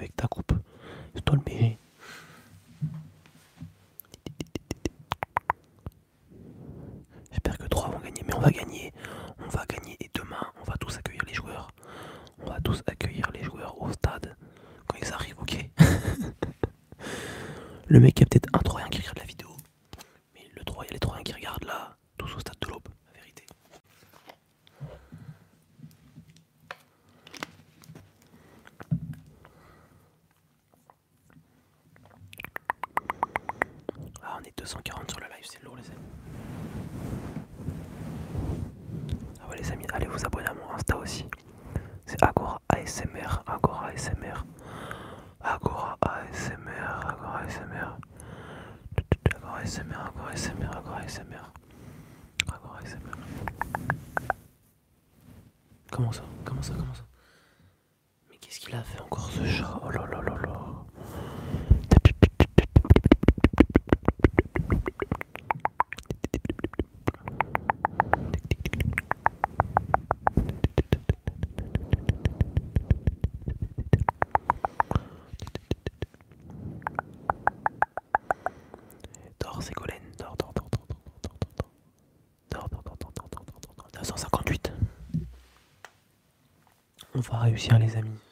[87.54, 88.23] réussir les amis.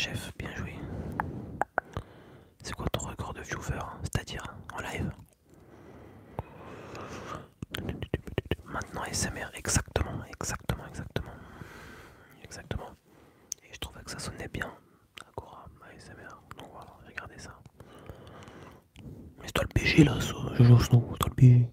[0.00, 0.74] chef, bien joué.
[2.62, 5.10] C'est quoi ton record de viewer C'est-à-dire en live?
[8.64, 11.30] Maintenant SMR, exactement, exactement, exactement.
[12.42, 12.90] Exactement.
[13.62, 14.72] Et je trouvais que ça sonnait bien.
[15.36, 16.34] Agora, ASMR.
[16.58, 17.58] Donc voilà, regardez ça.
[19.38, 21.68] Mais c'est toi le PG là, je joue au snow, c'est toi le PG.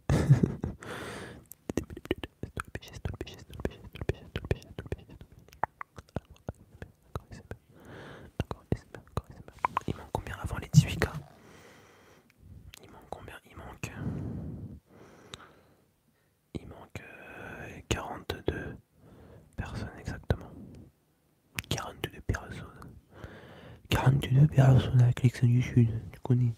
[24.32, 26.54] de personnes à la collection du Sud, tu connais.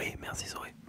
[0.00, 0.79] Oui, merci Zoé.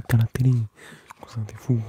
[0.00, 0.62] caractérise.
[1.06, 1.80] Je trouve ça un fou.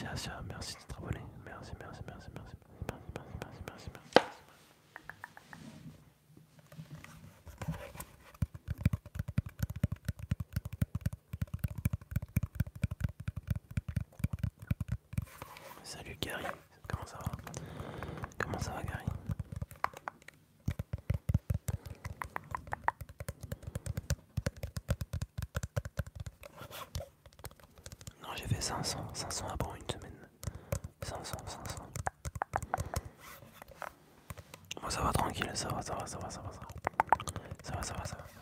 [0.00, 1.20] merci à merci d'être abonné.
[1.44, 2.56] Merci, merci, merci, merci,
[2.86, 3.90] merci, merci, merci, merci.
[15.84, 16.44] Salut Gary,
[16.88, 17.30] comment ça va?
[18.38, 19.04] Comment ça va Gary?
[28.22, 29.71] Non j'ai fait 500, 500 abonnés.
[31.12, 31.78] 500, 500.
[34.80, 36.68] Moi ça va tranquille, ça va, ça va, ça va, ça va, ça va,
[37.62, 38.41] ça va, ça va, ça va.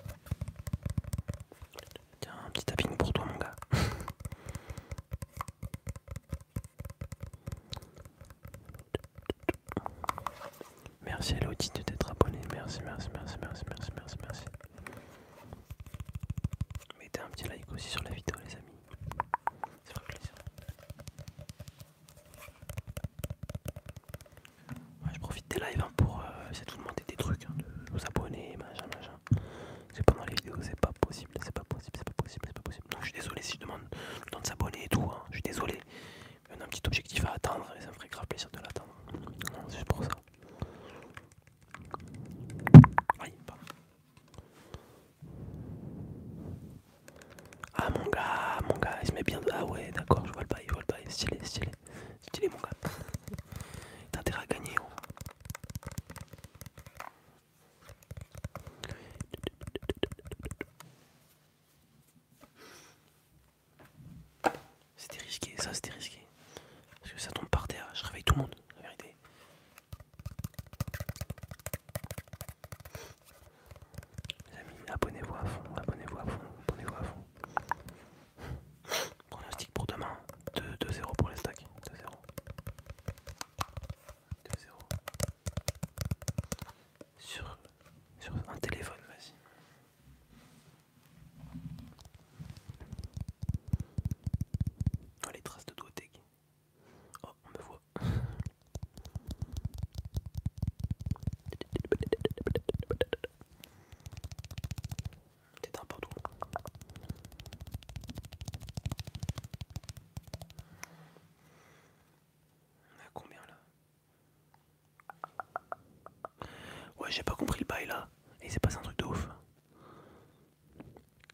[117.00, 118.08] Ouais, j'ai pas compris le bail là.
[118.42, 119.28] Et il s'est passé un truc de ouf.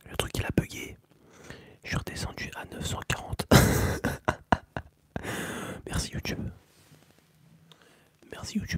[0.09, 0.97] Le truc, il a bugué.
[1.83, 3.47] Je suis redescendu à 940.
[5.87, 6.49] Merci YouTube.
[8.31, 8.76] Merci YouTube.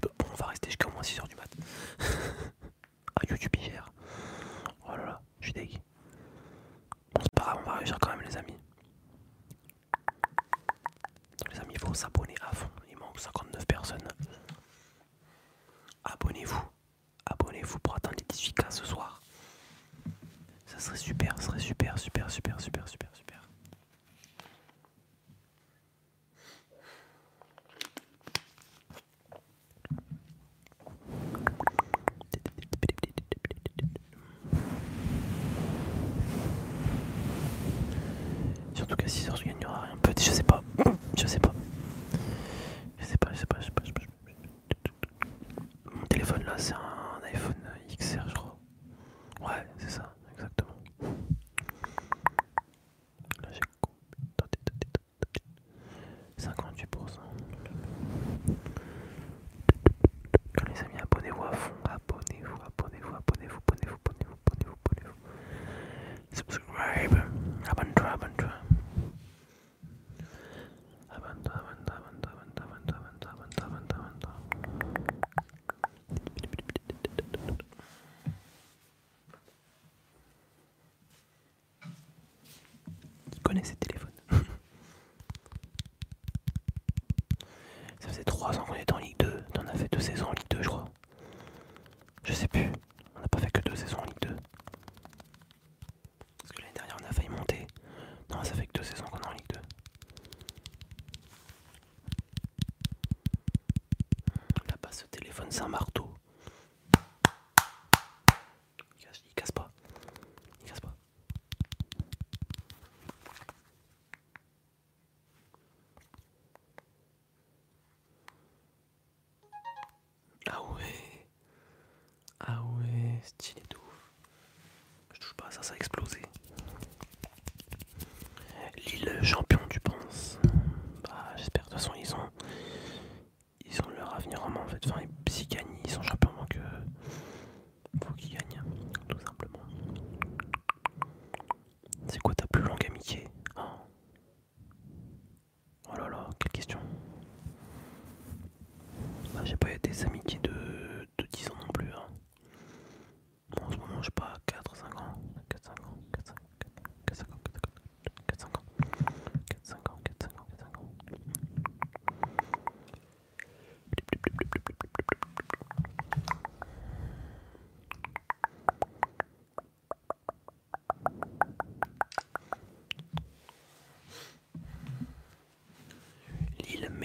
[105.39, 106.08] Stéphane Saint-Marteau.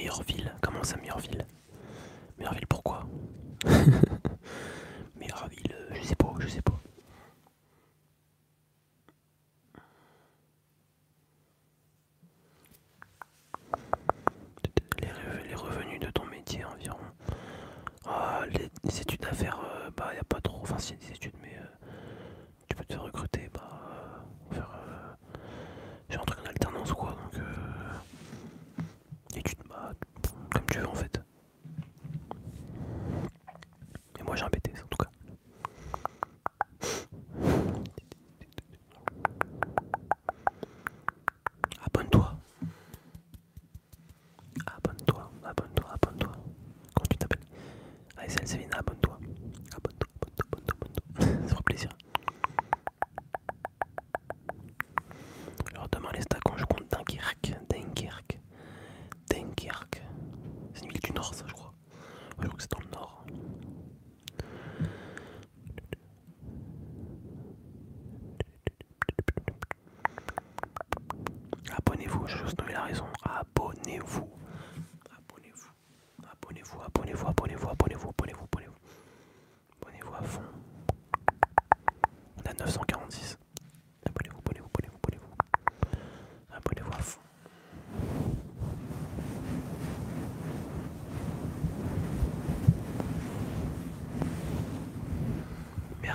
[0.10, 0.52] meilleure.
[0.62, 1.20] Comment ça, meilleure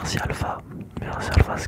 [0.03, 0.59] Merci Alpha.
[1.01, 1.68] Merci Alpha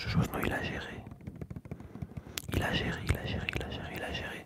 [0.00, 0.96] Jojo Snow il a géré.
[2.54, 4.39] Il a géré, il a géré, il a géré, il a géré.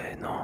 [0.00, 0.39] bueno.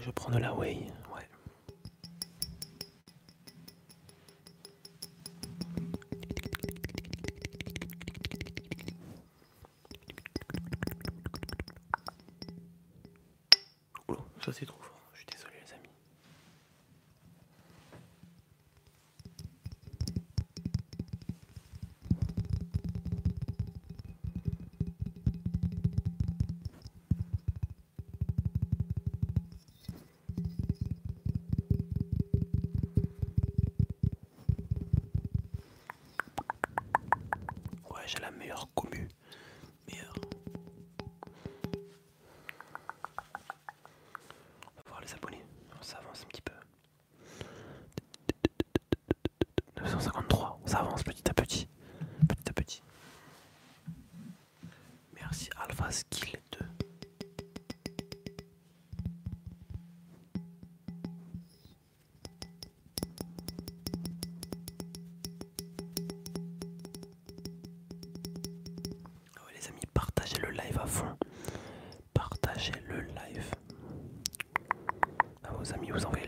[0.00, 0.86] je prends de la whey.
[38.08, 39.07] J'ai la meilleure commune.
[75.74, 76.27] amis, vous envoyez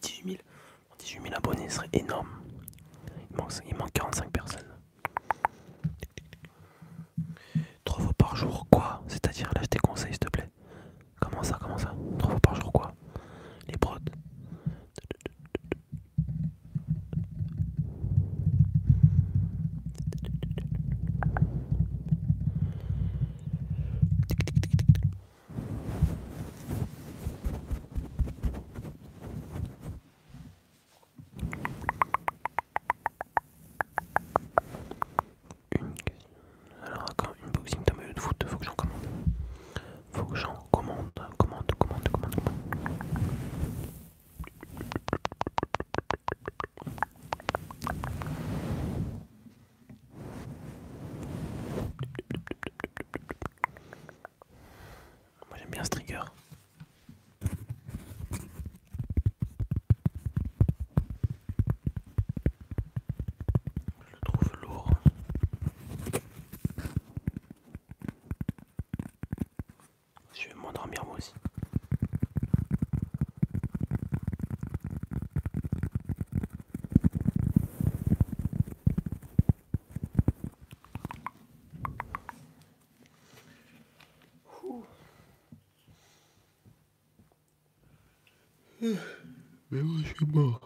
[89.71, 90.60] Eu acho.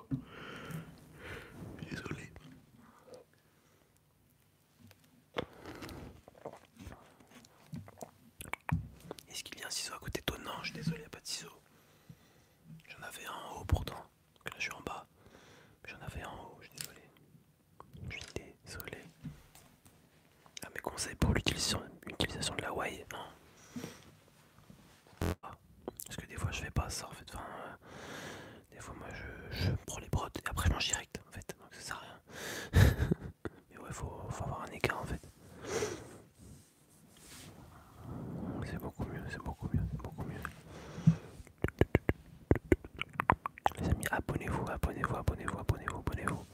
[44.69, 46.45] abonnez-vous, abonnez-vous, abonnez-vous, abonnez-vous, abonnez-vous,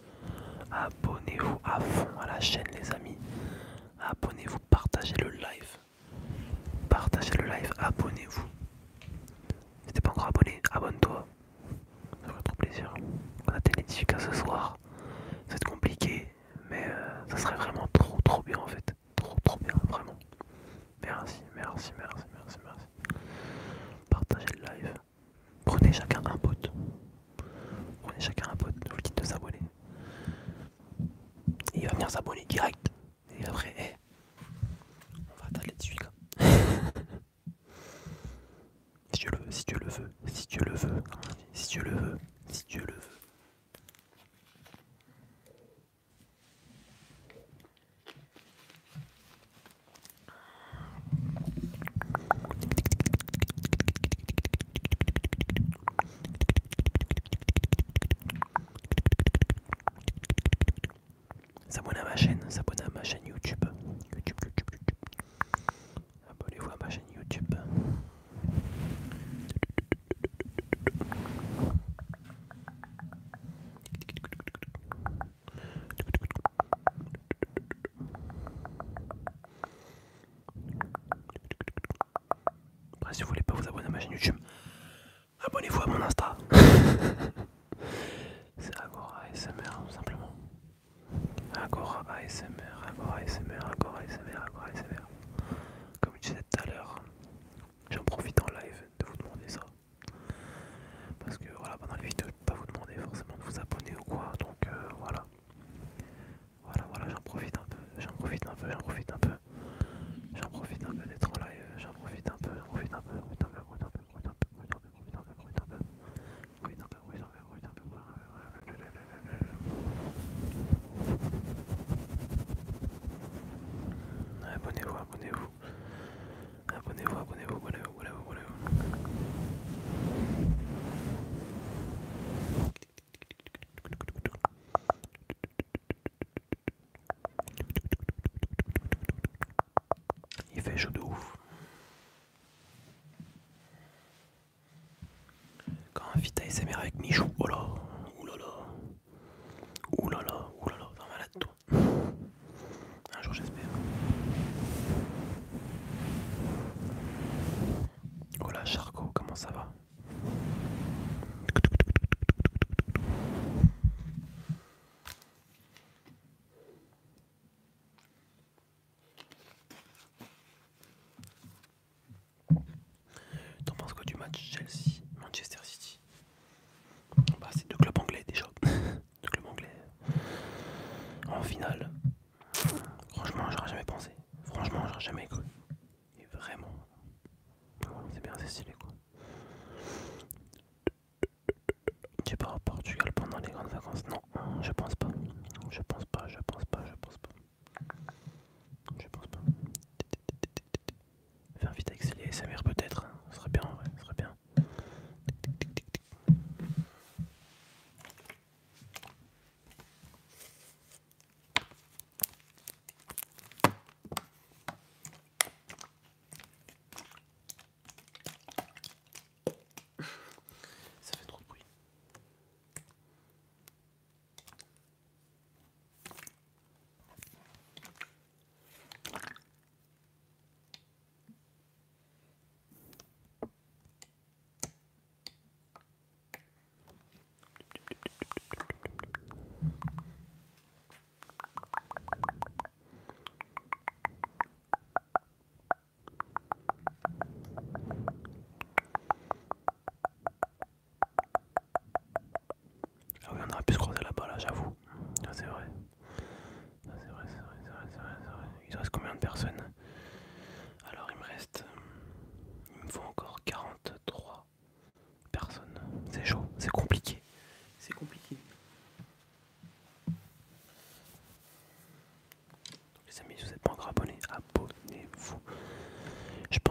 [0.72, 3.18] abonnez-vous à fond à la chaîne les amis.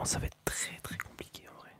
[0.04, 1.72] ça va être très très compliqué en vrai.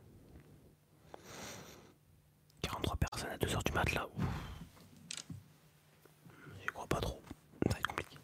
[2.63, 4.07] 43 personnes à 2h du mat là.
[6.61, 7.23] J'y crois pas trop.
[7.67, 8.19] Ça va être compliqué.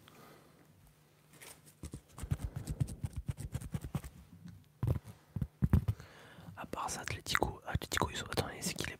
[6.56, 7.60] À part ça, Atletico.
[7.66, 8.26] Atletico, ils sont.
[8.26, 8.95] Attendez, c'est qui les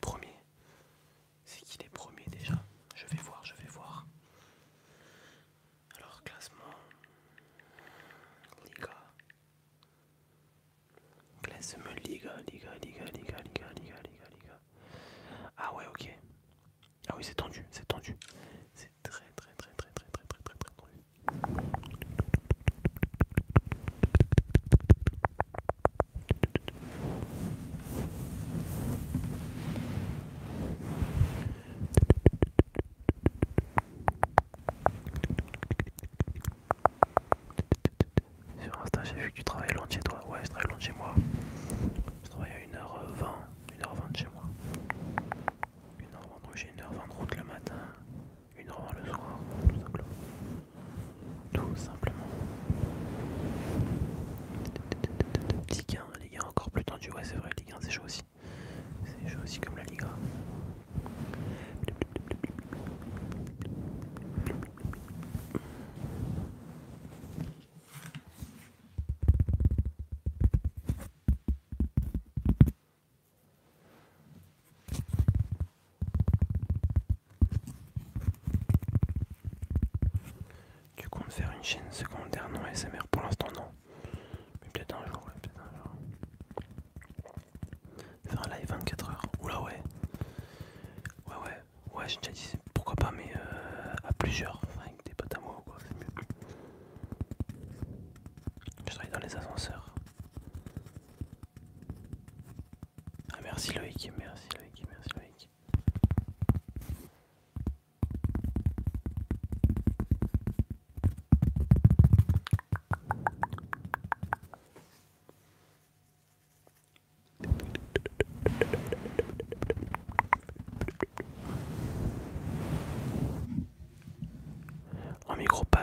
[81.37, 83.06] faire une chaîne secondaire non SMR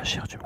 [0.04, 0.43] agir du moins.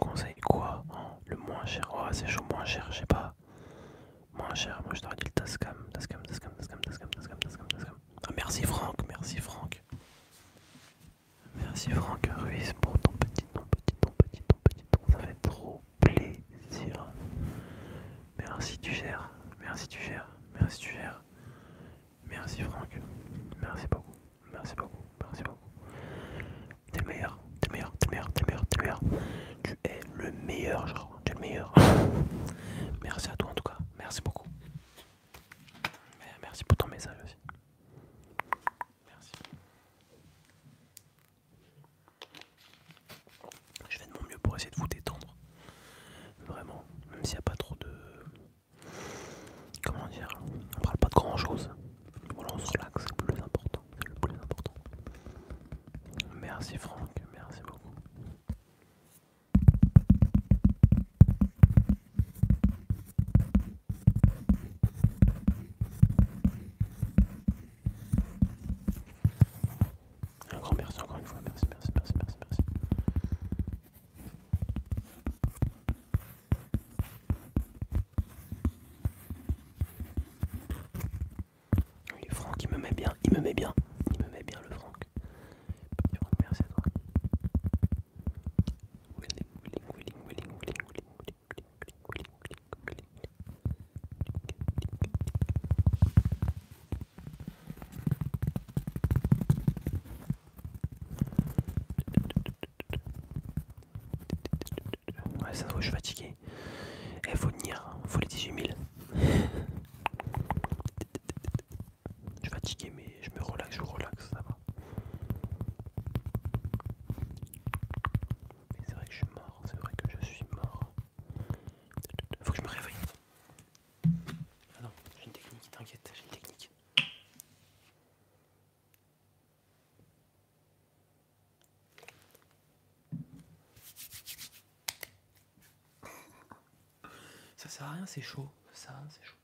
[137.59, 138.49] Ça sert à rien, c'est chaud.
[138.73, 139.35] Ça, c'est chaud.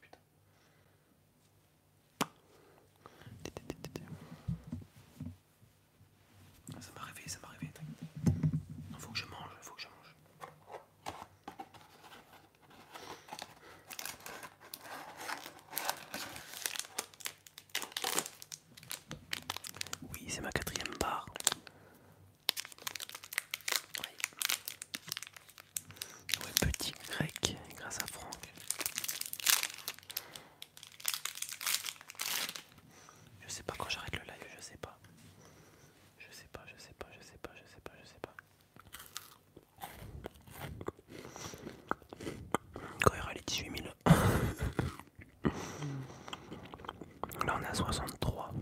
[47.74, 48.52] à 63.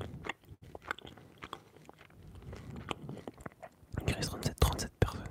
[3.96, 5.22] 37, 37 personnes.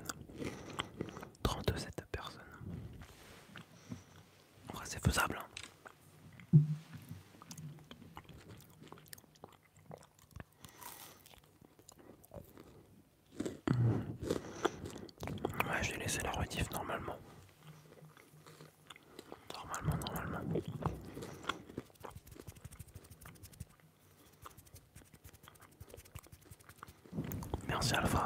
[1.43, 2.41] 37 personnes.
[4.73, 5.39] Ouais, c'est faisable.
[6.53, 6.59] Hein.
[15.65, 17.17] Ouais, j'ai laissé la rediff normalement.
[27.91, 28.20] yourself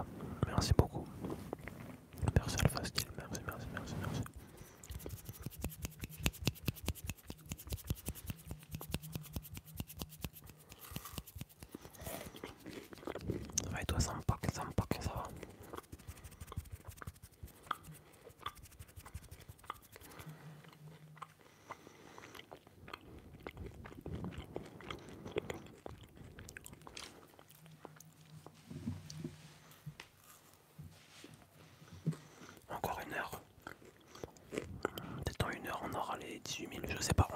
[36.89, 37.27] je sais pas,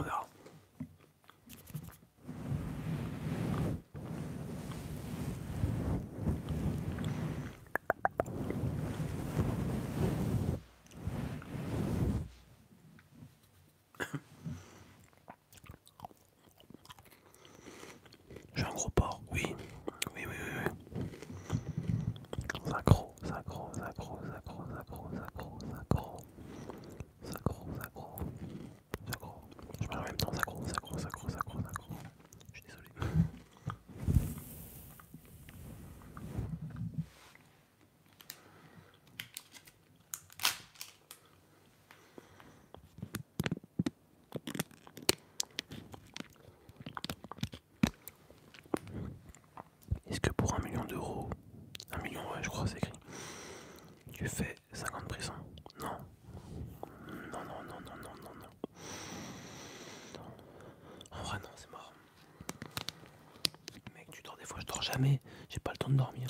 [64.91, 65.21] jamais.
[65.49, 66.29] J'ai pas le temps de dormir.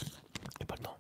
[0.60, 0.98] J'ai pas le temps.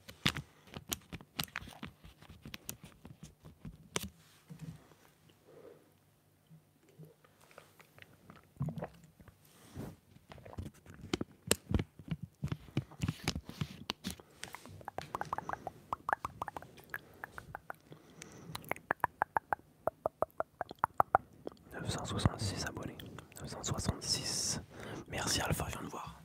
[21.73, 22.97] Neuf cent soixante-six abonnés.
[23.41, 24.61] 966.
[25.09, 26.18] Merci Alpha, viens de voir.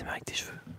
[0.00, 0.69] ASMR avec tes cheveux.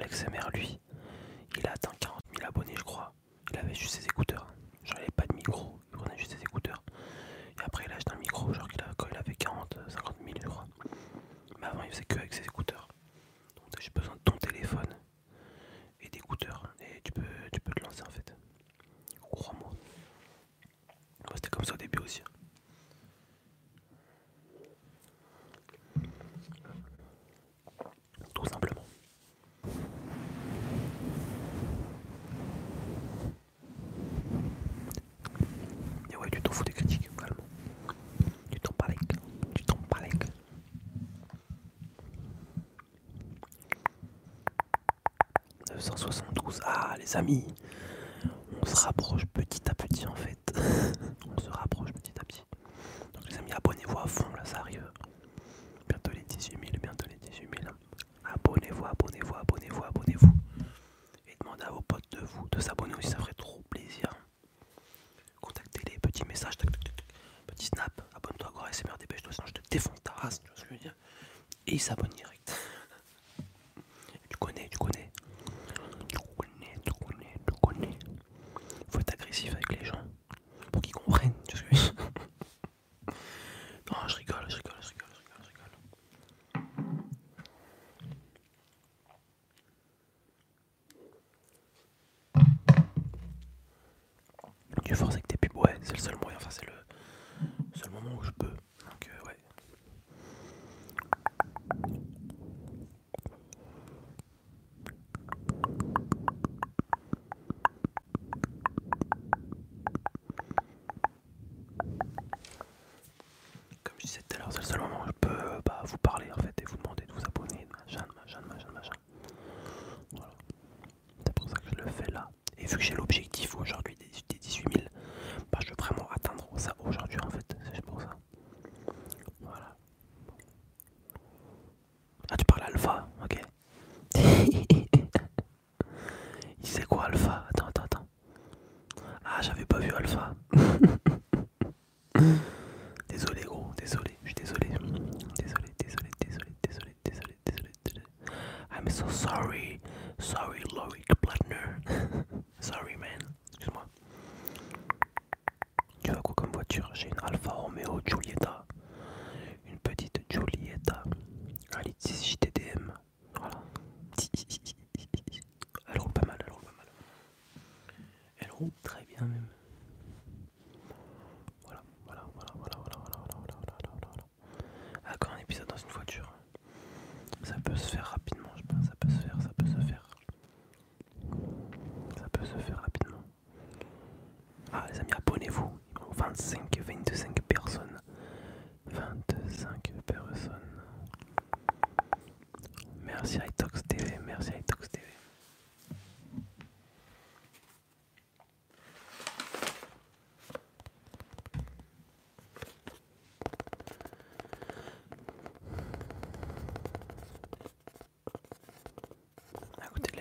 [0.00, 0.80] Alex MR, lui,
[1.58, 3.12] il a atteint 40 000 abonnés, je crois.
[3.52, 4.46] Il avait juste ses écouteurs.
[4.82, 6.82] Genre, il avait pas de micro, il prenait juste ses écouteurs.
[7.58, 10.48] Et après, il a acheté un micro, genre, quand il avait 40, 50 000, je
[10.48, 10.66] crois.
[11.60, 12.59] Mais avant, il faisait que avec ses écouteurs.
[47.10, 47.44] les amis.
[48.62, 50.38] On se rapproche petit à petit en fait.
[51.26, 52.44] on se rapproche petit à petit.
[53.14, 54.84] Donc les amis, abonnez-vous à fond, là ça arrive.
[55.88, 57.72] Bientôt les 18 000, bientôt les 18 000.
[58.24, 60.32] Abonnez-vous, abonnez-vous, abonnez-vous, abonnez-vous.
[61.26, 64.12] Et demandez à vos potes de vous de s'abonner aussi, ça ferait trop plaisir.
[65.40, 67.04] Contactez les petits messages, tac, tac, tac,
[67.46, 70.62] petit snap, abonne-toi à SMR, dépêche-toi, sinon je te défonce ta race, tu vois ce
[70.62, 70.94] que je veux dire.
[71.66, 72.09] Et s'abonne
[84.10, 84.59] je rigole.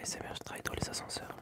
[0.10, 1.36] ASMR, je travaille dans les ascenseurs.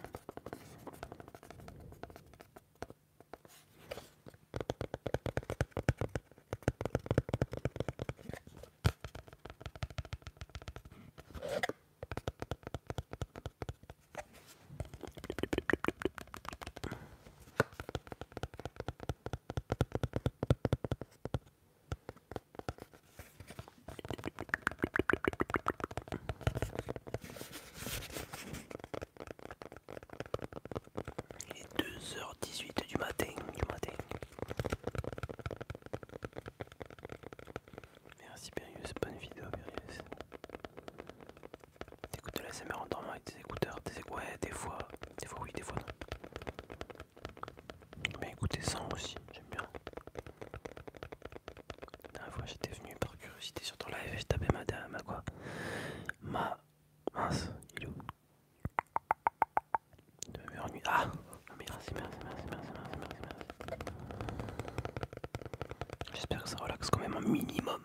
[66.47, 67.81] ça relaxe quand même un minimum.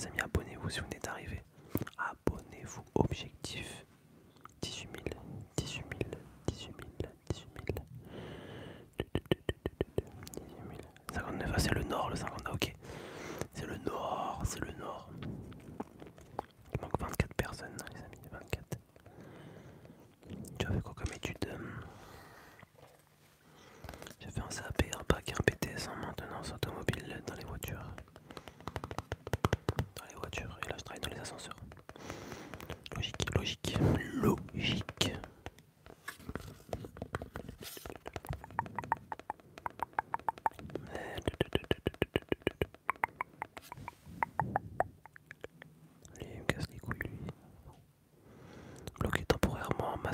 [0.00, 1.42] les amis, abonnez-vous si vous n'êtes arrivé.
[1.98, 3.84] Abonnez-vous, objectif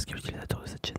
[0.07, 0.96] podcast, capitalisateur de cette chaîne.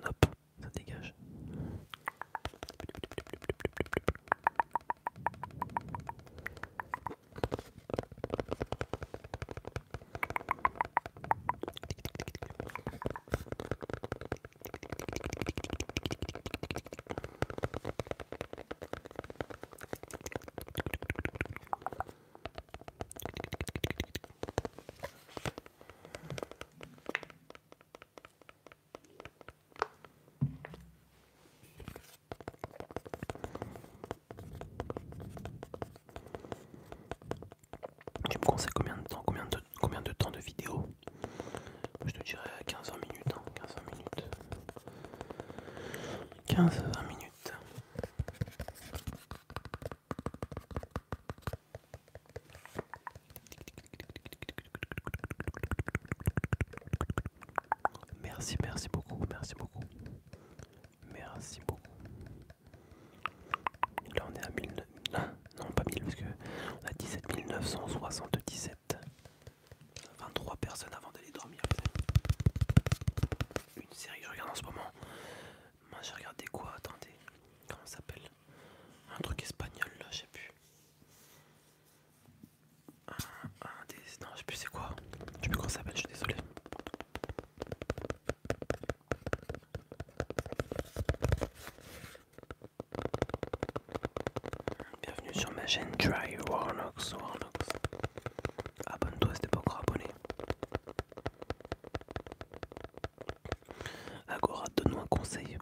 [46.57, 47.53] 15 à 20 minutes.
[58.23, 59.86] Merci, merci beaucoup, merci beaucoup.
[95.67, 97.13] la chaîne Try Warnox.
[97.13, 97.69] Warnox.
[98.85, 100.05] Abonne-toi si t'es pas encore abonné.
[104.29, 105.57] Agora, donne-moi un conseil.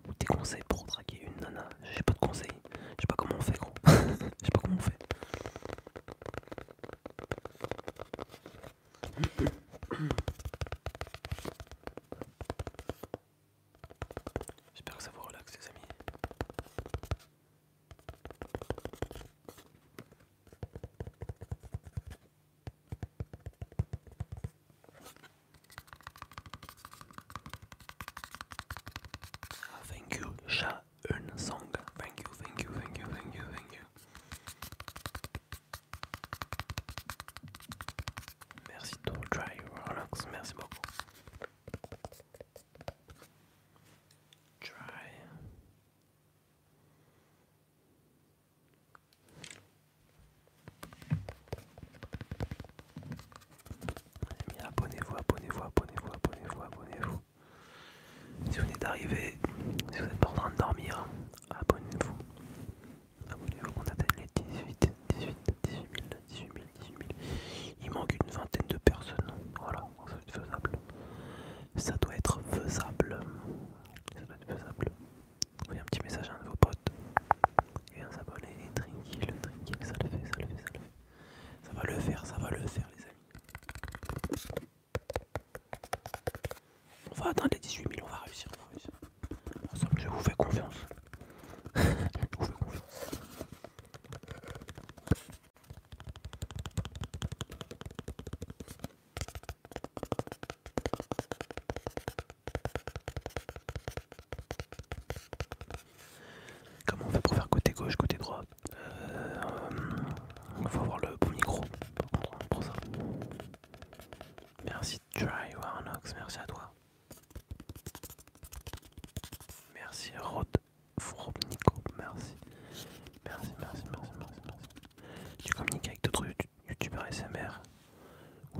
[58.95, 59.34] arrivé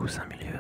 [0.06, 0.55] coussin milieu.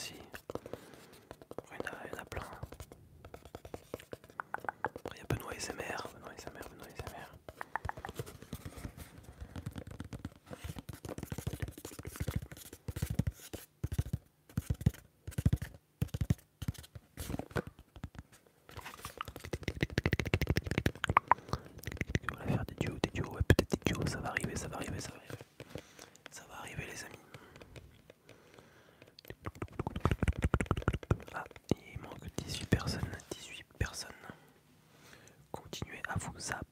[0.00, 0.14] aussi.
[1.72, 2.42] Il y en a, plein.
[5.12, 6.06] Il y a Benoît et ses mères.
[6.14, 7.34] Benoît et sa mère, Benoît et sa mère.
[22.32, 24.68] On va faire des duos, des duos, ouais peut-être des duos, ça va arriver, ça
[24.68, 25.19] va arriver, ça va
[36.20, 36.69] vous up.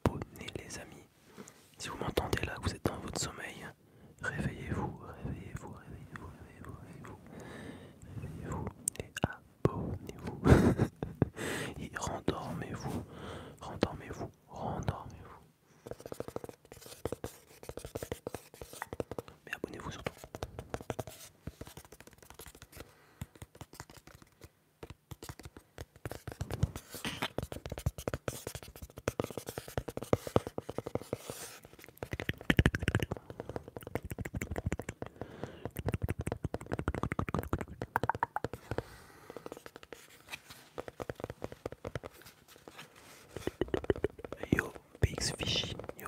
[45.37, 46.07] Vichy, yo.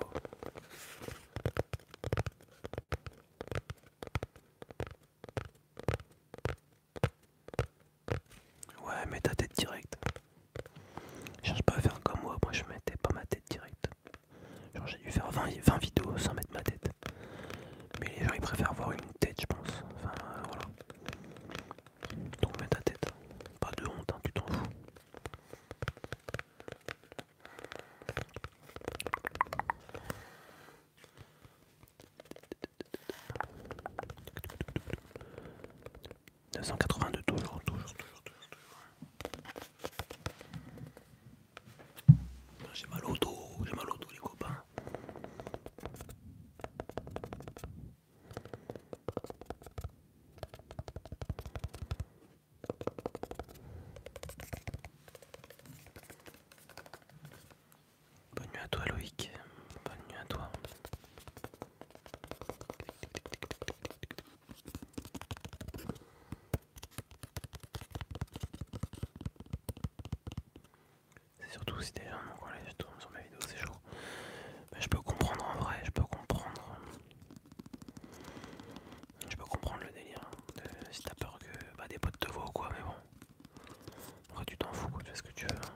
[8.86, 9.96] Ouais, mets ta tête directe.
[11.44, 13.90] Cherche pas à faire comme moi, moi je mettais pas ma tête directe.
[14.76, 16.90] Genre j'ai dû faire 20, 20 vidéos sans mettre ma tête.
[18.00, 19.84] Mais les gens ils préfèrent voir une tête, je pense.
[19.98, 20.66] Enfin euh, voilà.
[22.42, 23.06] Donc mets ta tête.
[23.60, 24.64] Pas de honte, hein, tu t'en fous.
[36.62, 38.80] «982 toujours, toujours, toujours, toujours, toujours.
[42.74, 44.64] J'ai mal au dos, j'ai mal au dos les copains.
[58.36, 59.32] Bonne nuit à toi Loïc,
[59.86, 60.50] bonne nuit à toi.
[71.40, 71.92] C'est surtout si
[72.28, 73.76] m'ont collé, je tourne sur ma vidéo, c'est chaud.
[74.74, 76.78] Mais je peux comprendre en vrai, je peux comprendre.
[79.30, 80.20] Je peux comprendre le délire.
[80.56, 82.96] de- si t'as peur que bah, des potes te voient ou quoi, mais bon.
[84.32, 85.56] En vrai, tu t'en fous, quoi, tu fais ce que tu veux.
[85.56, 85.76] hein.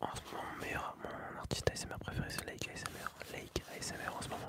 [0.00, 3.32] En ce moment, mon meilleur, mon artiste ASMR préféré, c'est Lake ASMR.
[3.32, 4.48] Lake ASMR en ce moment.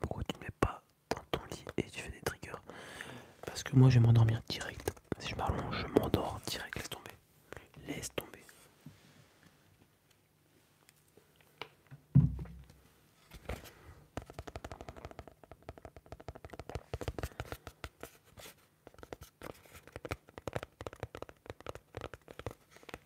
[0.00, 2.52] Pourquoi tu ne mets pas dans ton lit et tu fais des triggers
[3.66, 4.92] Que moi je vais m'endormir direct.
[5.18, 6.76] Si je m'allonge, je m'endors direct.
[6.76, 7.10] Laisse tomber.
[7.88, 8.44] Laisse tomber.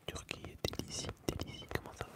[0.06, 2.10] Turquie, délicie, délicie, comment ça va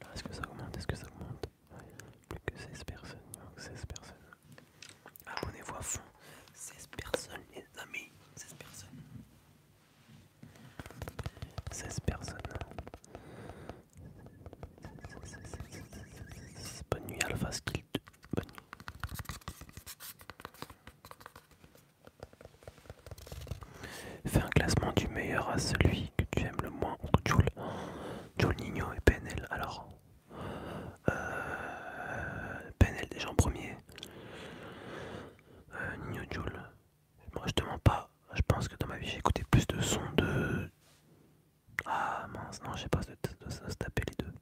[0.00, 1.48] Alors, Est-ce que ça augmente Est-ce que ça augmente
[2.28, 3.18] Plus que 16 personnes.
[3.38, 4.16] non, 16 personnes.
[5.26, 6.00] Abonnez-vous à fond.
[6.54, 8.10] 16 personnes, les amis.
[8.36, 8.88] 16 personnes.
[11.72, 12.36] 16 personnes.
[16.90, 18.00] Bonne nuit, Alpha Skill 2.
[18.34, 18.52] Bonne nuit.
[24.26, 27.48] Fais un classement du meilleur à celui que tu aimes le moins entre Joule,
[28.38, 29.46] Joule Nino et PNL.
[29.50, 29.88] Alors,
[31.08, 31.12] euh,
[32.78, 33.76] PNL déjà en premier.
[35.74, 36.60] Euh, Nino Joule.
[37.34, 38.10] Moi je te mens pas.
[38.34, 40.70] Je pense que dans ma vie j'ai écouté plus de sons de.
[41.86, 44.32] Ah mince, non, je sais pas de, de, de se taper les deux.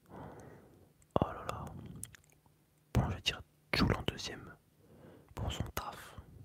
[1.21, 1.65] Oh là là.
[2.93, 3.41] Bon, je vais dire
[3.73, 4.53] Joule en deuxième
[5.35, 5.95] pour son taf.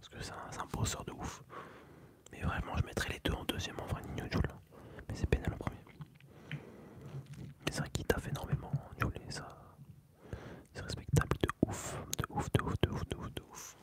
[0.01, 1.43] Parce que c'est un, c'est un bosseur de ouf.
[2.33, 4.49] Mais vraiment, je mettrais les deux en deuxième en vrai, Nino Joule.
[5.09, 5.77] Mais c'est Penel en premier.
[6.53, 9.47] Mais c'est vrai qu'il taffe énormément, Joule, et ça.
[10.73, 11.97] C'est respectable de ouf.
[12.19, 13.77] De ouf, de ouf, de ouf, de ouf, de ouf.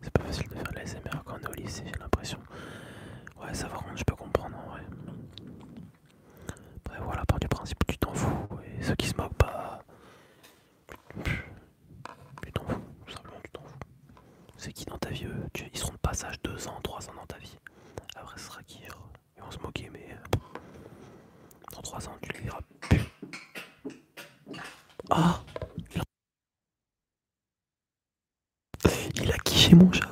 [0.00, 2.38] C'est pas de faire la SMR quand on est au lycée, j'ai l'impression.
[3.40, 4.82] Ouais, ça va rendre, je peux comprendre en vrai.
[6.86, 8.48] Après, voilà, part du principe tu t'en fous.
[8.78, 9.80] Et ceux qui se moquent pas.
[11.24, 13.78] Tu t'en fous, tout simplement, tu t'en fous.
[14.56, 15.44] C'est qui dans ta vie eux?
[15.72, 17.58] Ils seront de passage 2 ans, 3 ans dans ta vie.
[18.16, 20.16] Après, ce sera qui genre, Ils vont se moquer, mais.
[21.72, 22.60] dans 3 ans, tu les verras.
[25.10, 25.40] Ah
[29.16, 29.36] il a...
[29.38, 30.10] quiché mon chat,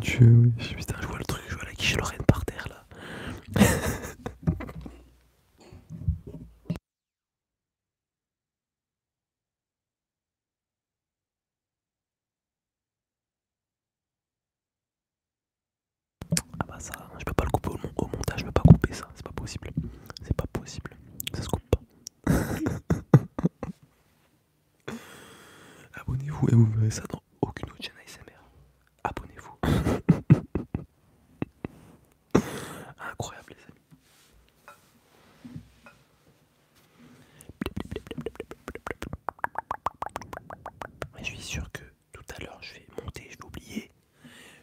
[0.00, 0.74] Dieu, oui.
[0.76, 0.94] Putain,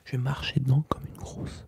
[0.10, 1.66] Je marchais dedans comme une grosse.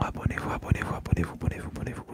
[0.00, 2.07] abonnez-vous, abonnez-vous, abonnez-vous, abonnez-vous, abonnez-vous.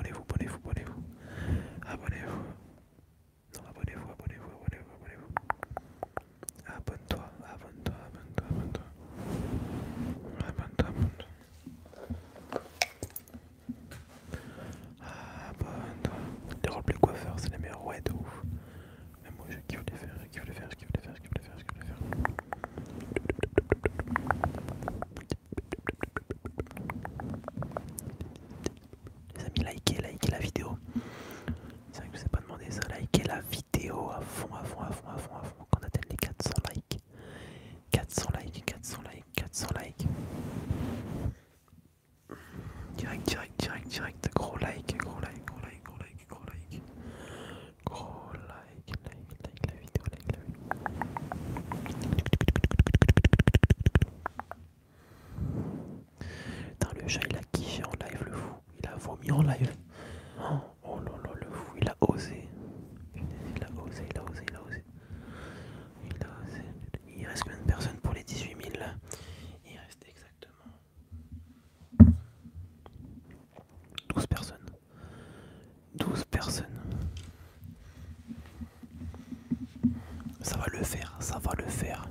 [81.24, 82.04] ça va le faire.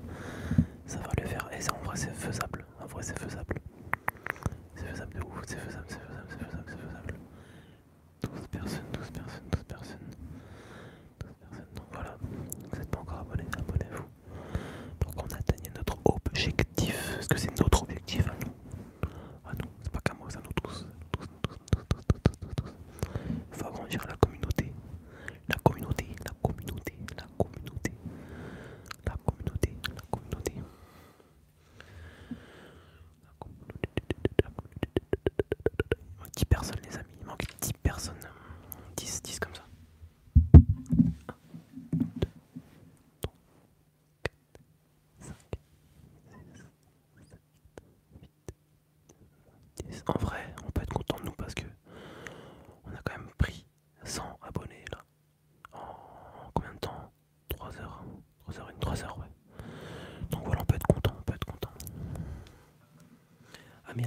[0.87, 1.47] Ça va le faire.
[1.51, 2.65] Et en vrai, c'est faisable.
[2.81, 3.52] En vrai, c'est faisable.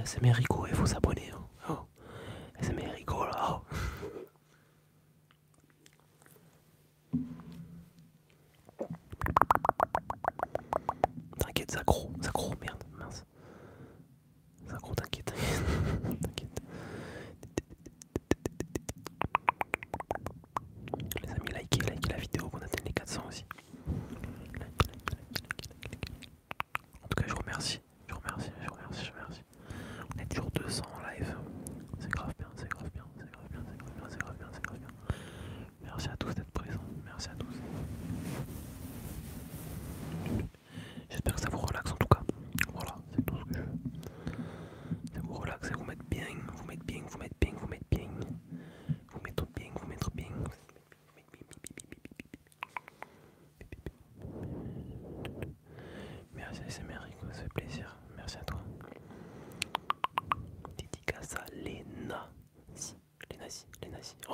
[0.07, 0.46] C'est mérite.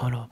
[0.06, 0.28] あら。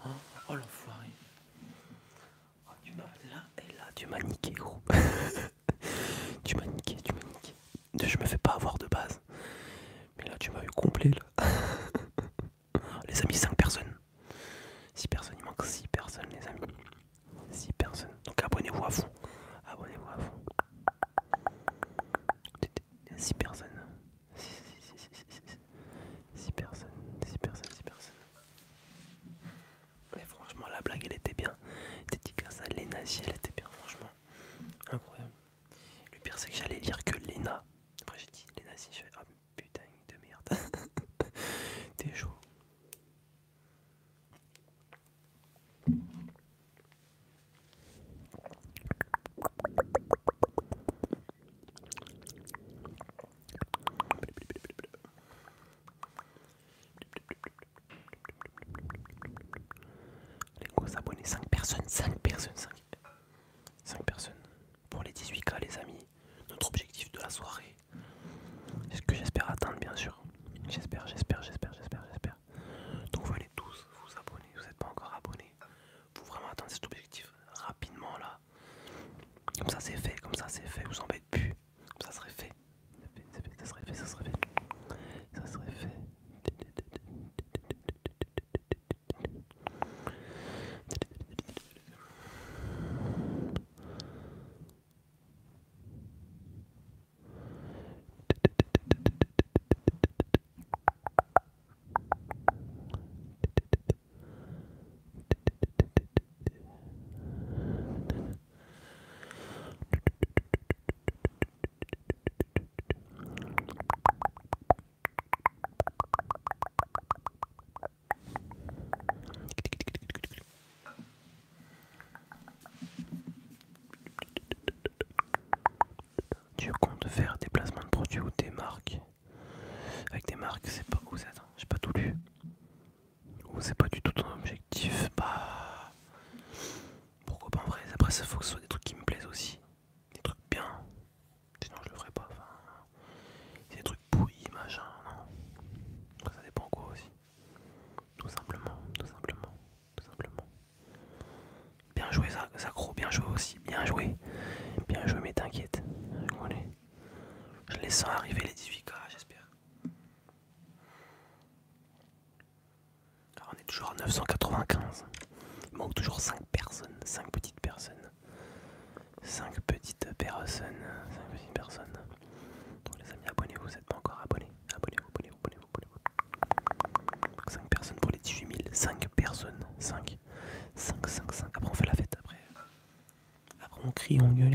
[60.95, 61.03] 5
[61.49, 62.90] personnes, 5 personnes, 5.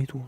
[0.06, 0.22] et tout.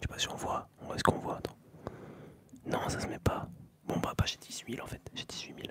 [0.00, 0.66] Je sais pas si on voit.
[0.94, 1.58] Est-ce qu'on voit Attends.
[2.64, 3.46] Non, ça se met pas.
[3.84, 5.02] Bon, bah, bah j'ai 18 000 en fait.
[5.14, 5.68] J'ai 18 000.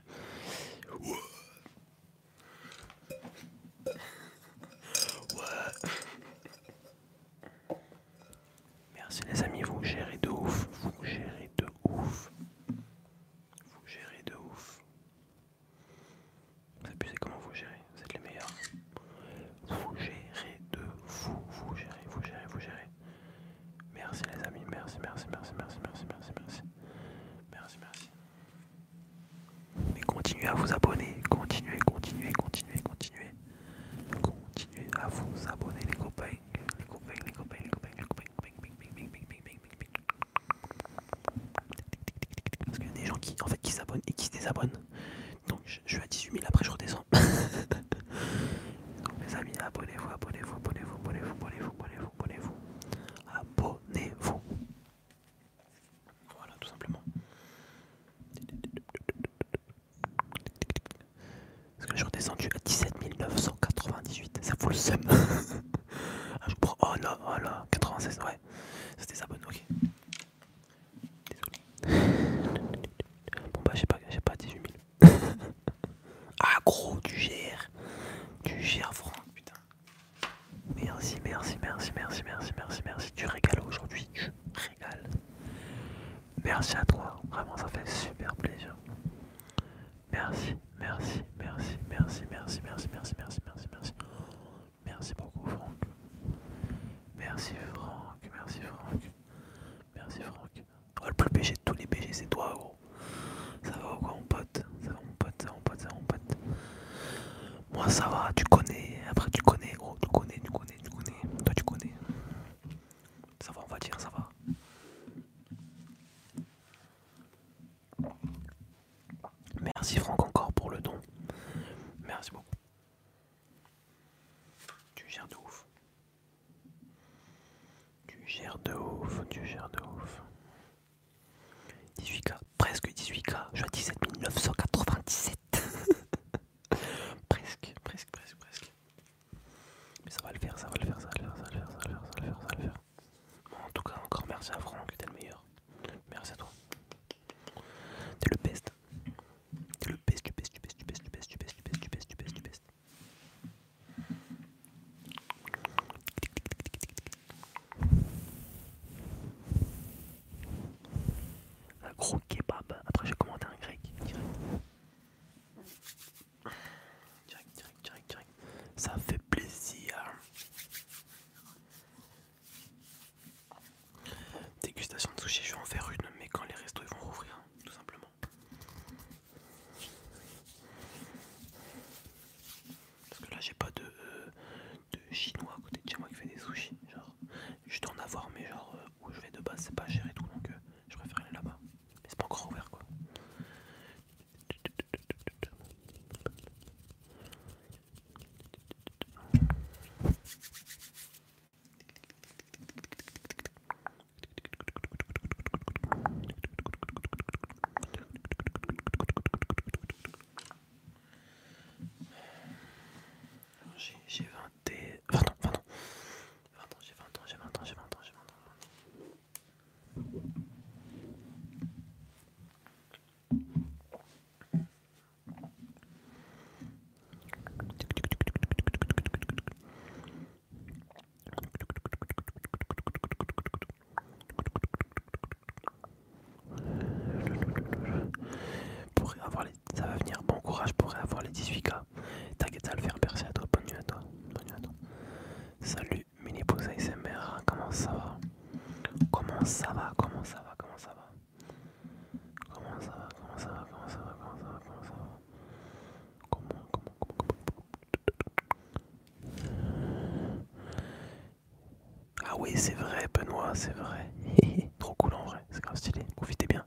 [263.20, 264.10] Benoît, c'est vrai.
[264.80, 266.02] Trop cool en vrai, c'est grave stylé.
[266.16, 266.66] Profitez bien.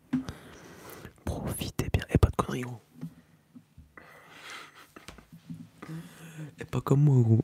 [1.25, 2.05] Profitez bien.
[2.11, 2.81] Et pas de conneries, gros.
[6.59, 7.41] Et pas comme moi, gros.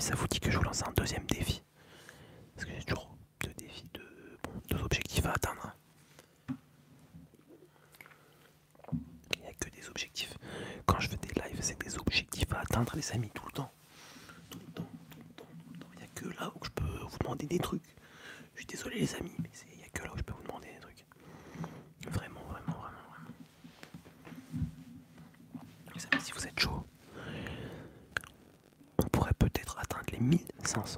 [0.00, 1.62] ça vous dit que je vous lance un deuxième défi.
[2.54, 5.72] Parce que j'ai toujours deux défis, deux, bon, deux objectifs à atteindre.
[9.34, 10.36] Il n'y a que des objectifs.
[10.86, 13.72] Quand je fais des lives, c'est des objectifs à atteindre, les amis, tout le temps.
[14.50, 15.88] Tout le temps, tout le temps, tout le temps.
[15.94, 17.83] Il n'y a que là où je peux vous demander des trucs.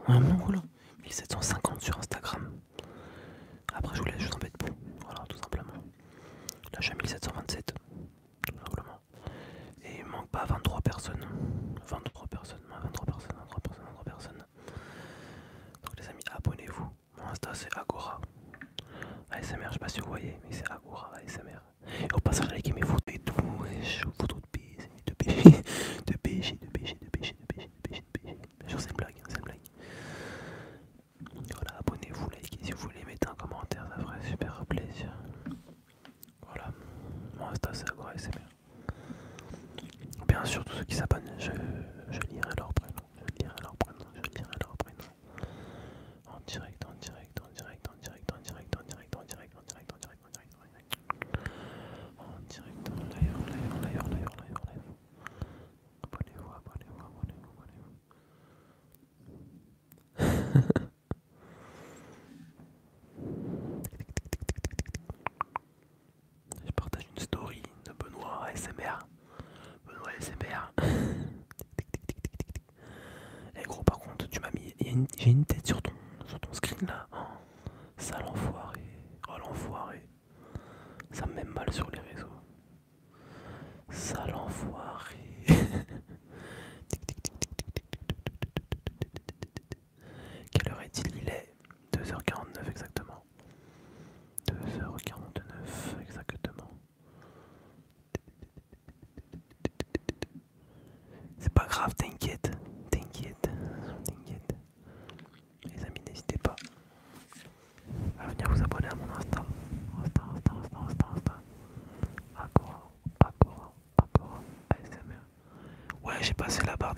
[0.07, 0.63] 我懵糊了。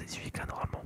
[0.09, 0.78] celui qui a normalement.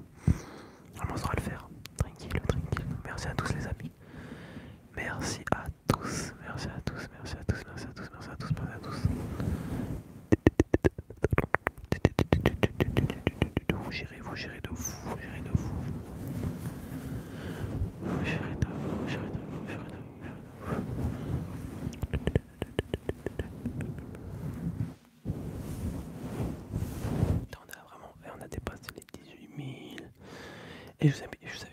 [31.03, 31.72] If, if,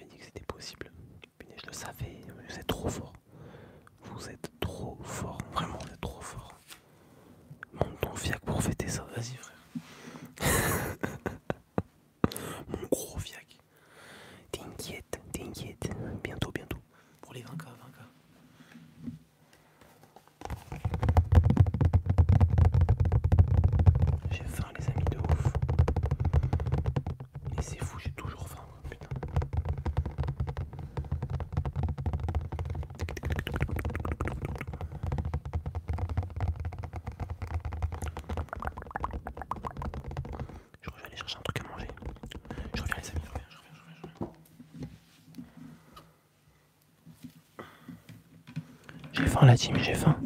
[49.49, 50.18] la team, j'ai faim.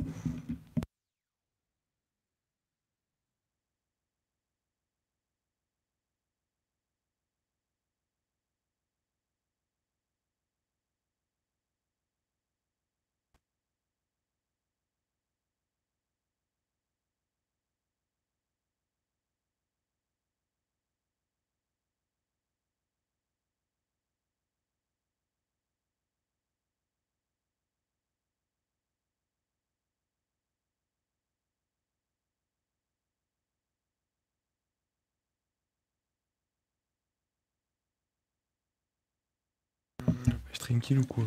[40.83, 41.23] tranquille ou quoi.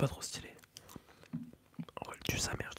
[0.00, 0.48] pas trop stylé.
[1.34, 2.70] On va le tuer sa mère,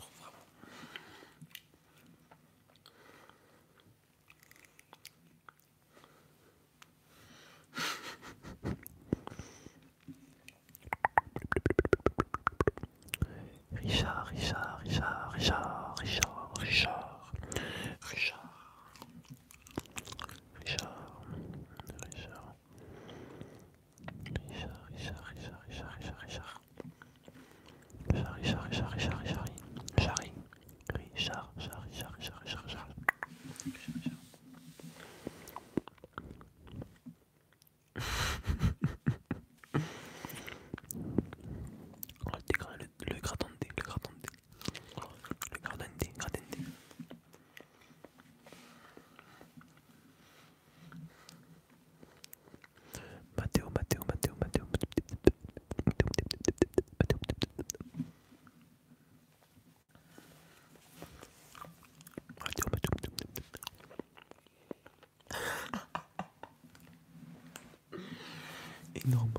[69.05, 69.31] énorme,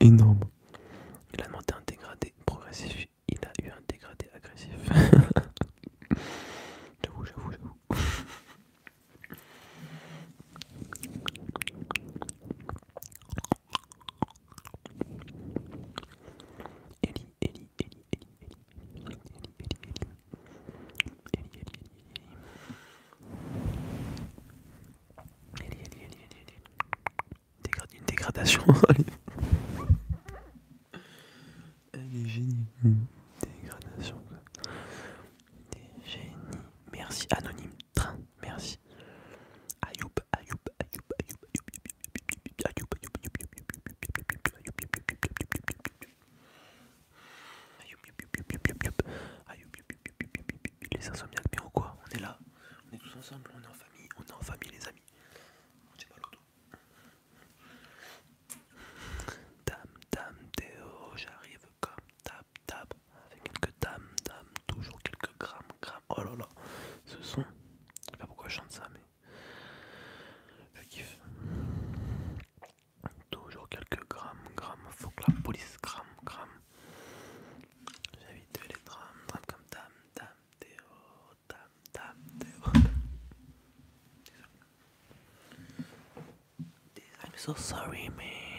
[0.00, 0.40] énorme.
[1.34, 4.78] Il a monté un dégradé progressif, il a eu un dégradé agressif.
[7.04, 7.74] j'avoue, j'avoue, j'avoue.
[17.02, 18.04] Ellie, Ellie, Ellie,
[87.44, 88.53] so sorry, man.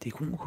[0.00, 0.39] T'es con.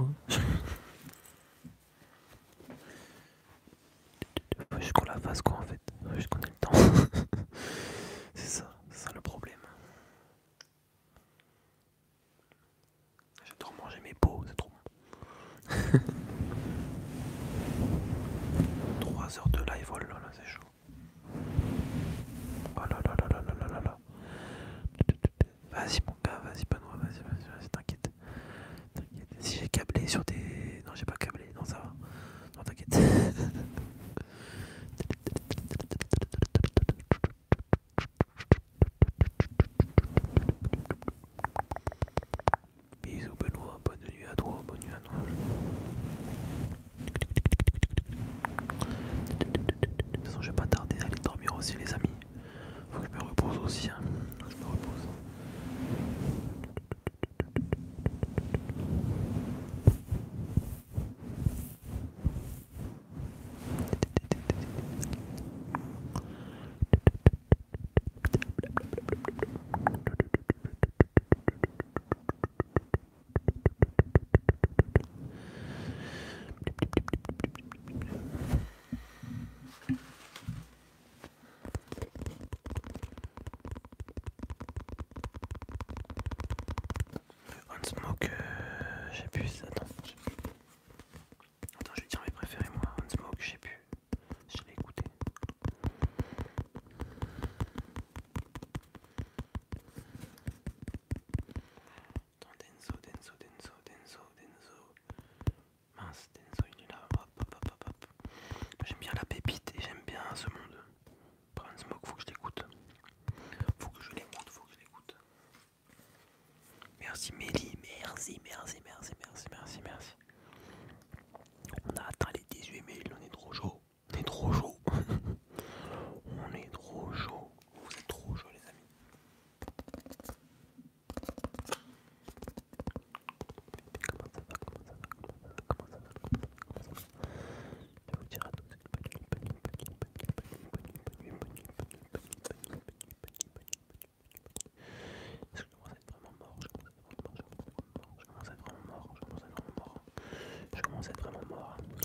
[110.36, 110.73] ce monde.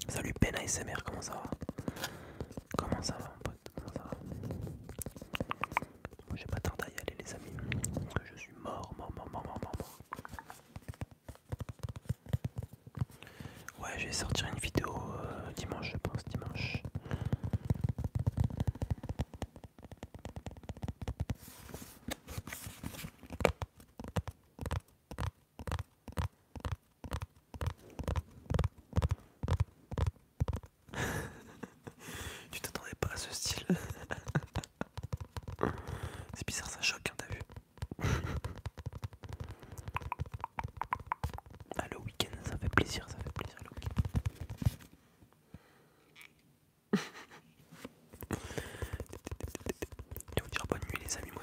[0.08, 1.57] Salut Ben ASMR, comment ça va?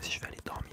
[0.06, 0.65] si je vais aller dormir.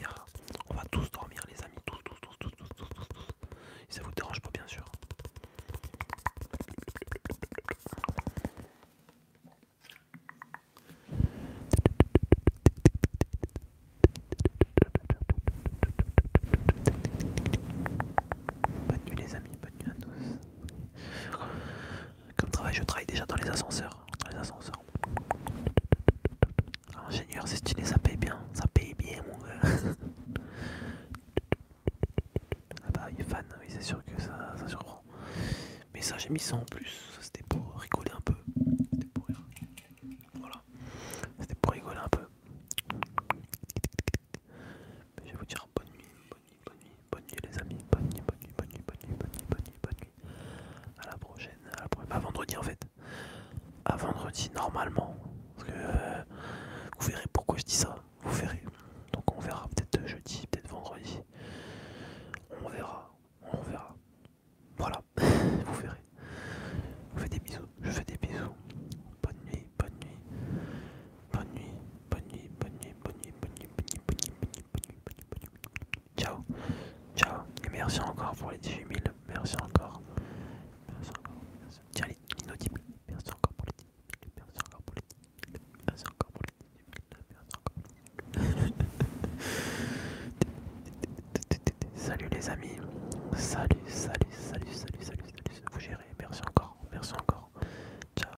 [36.33, 37.12] 1800 en plus.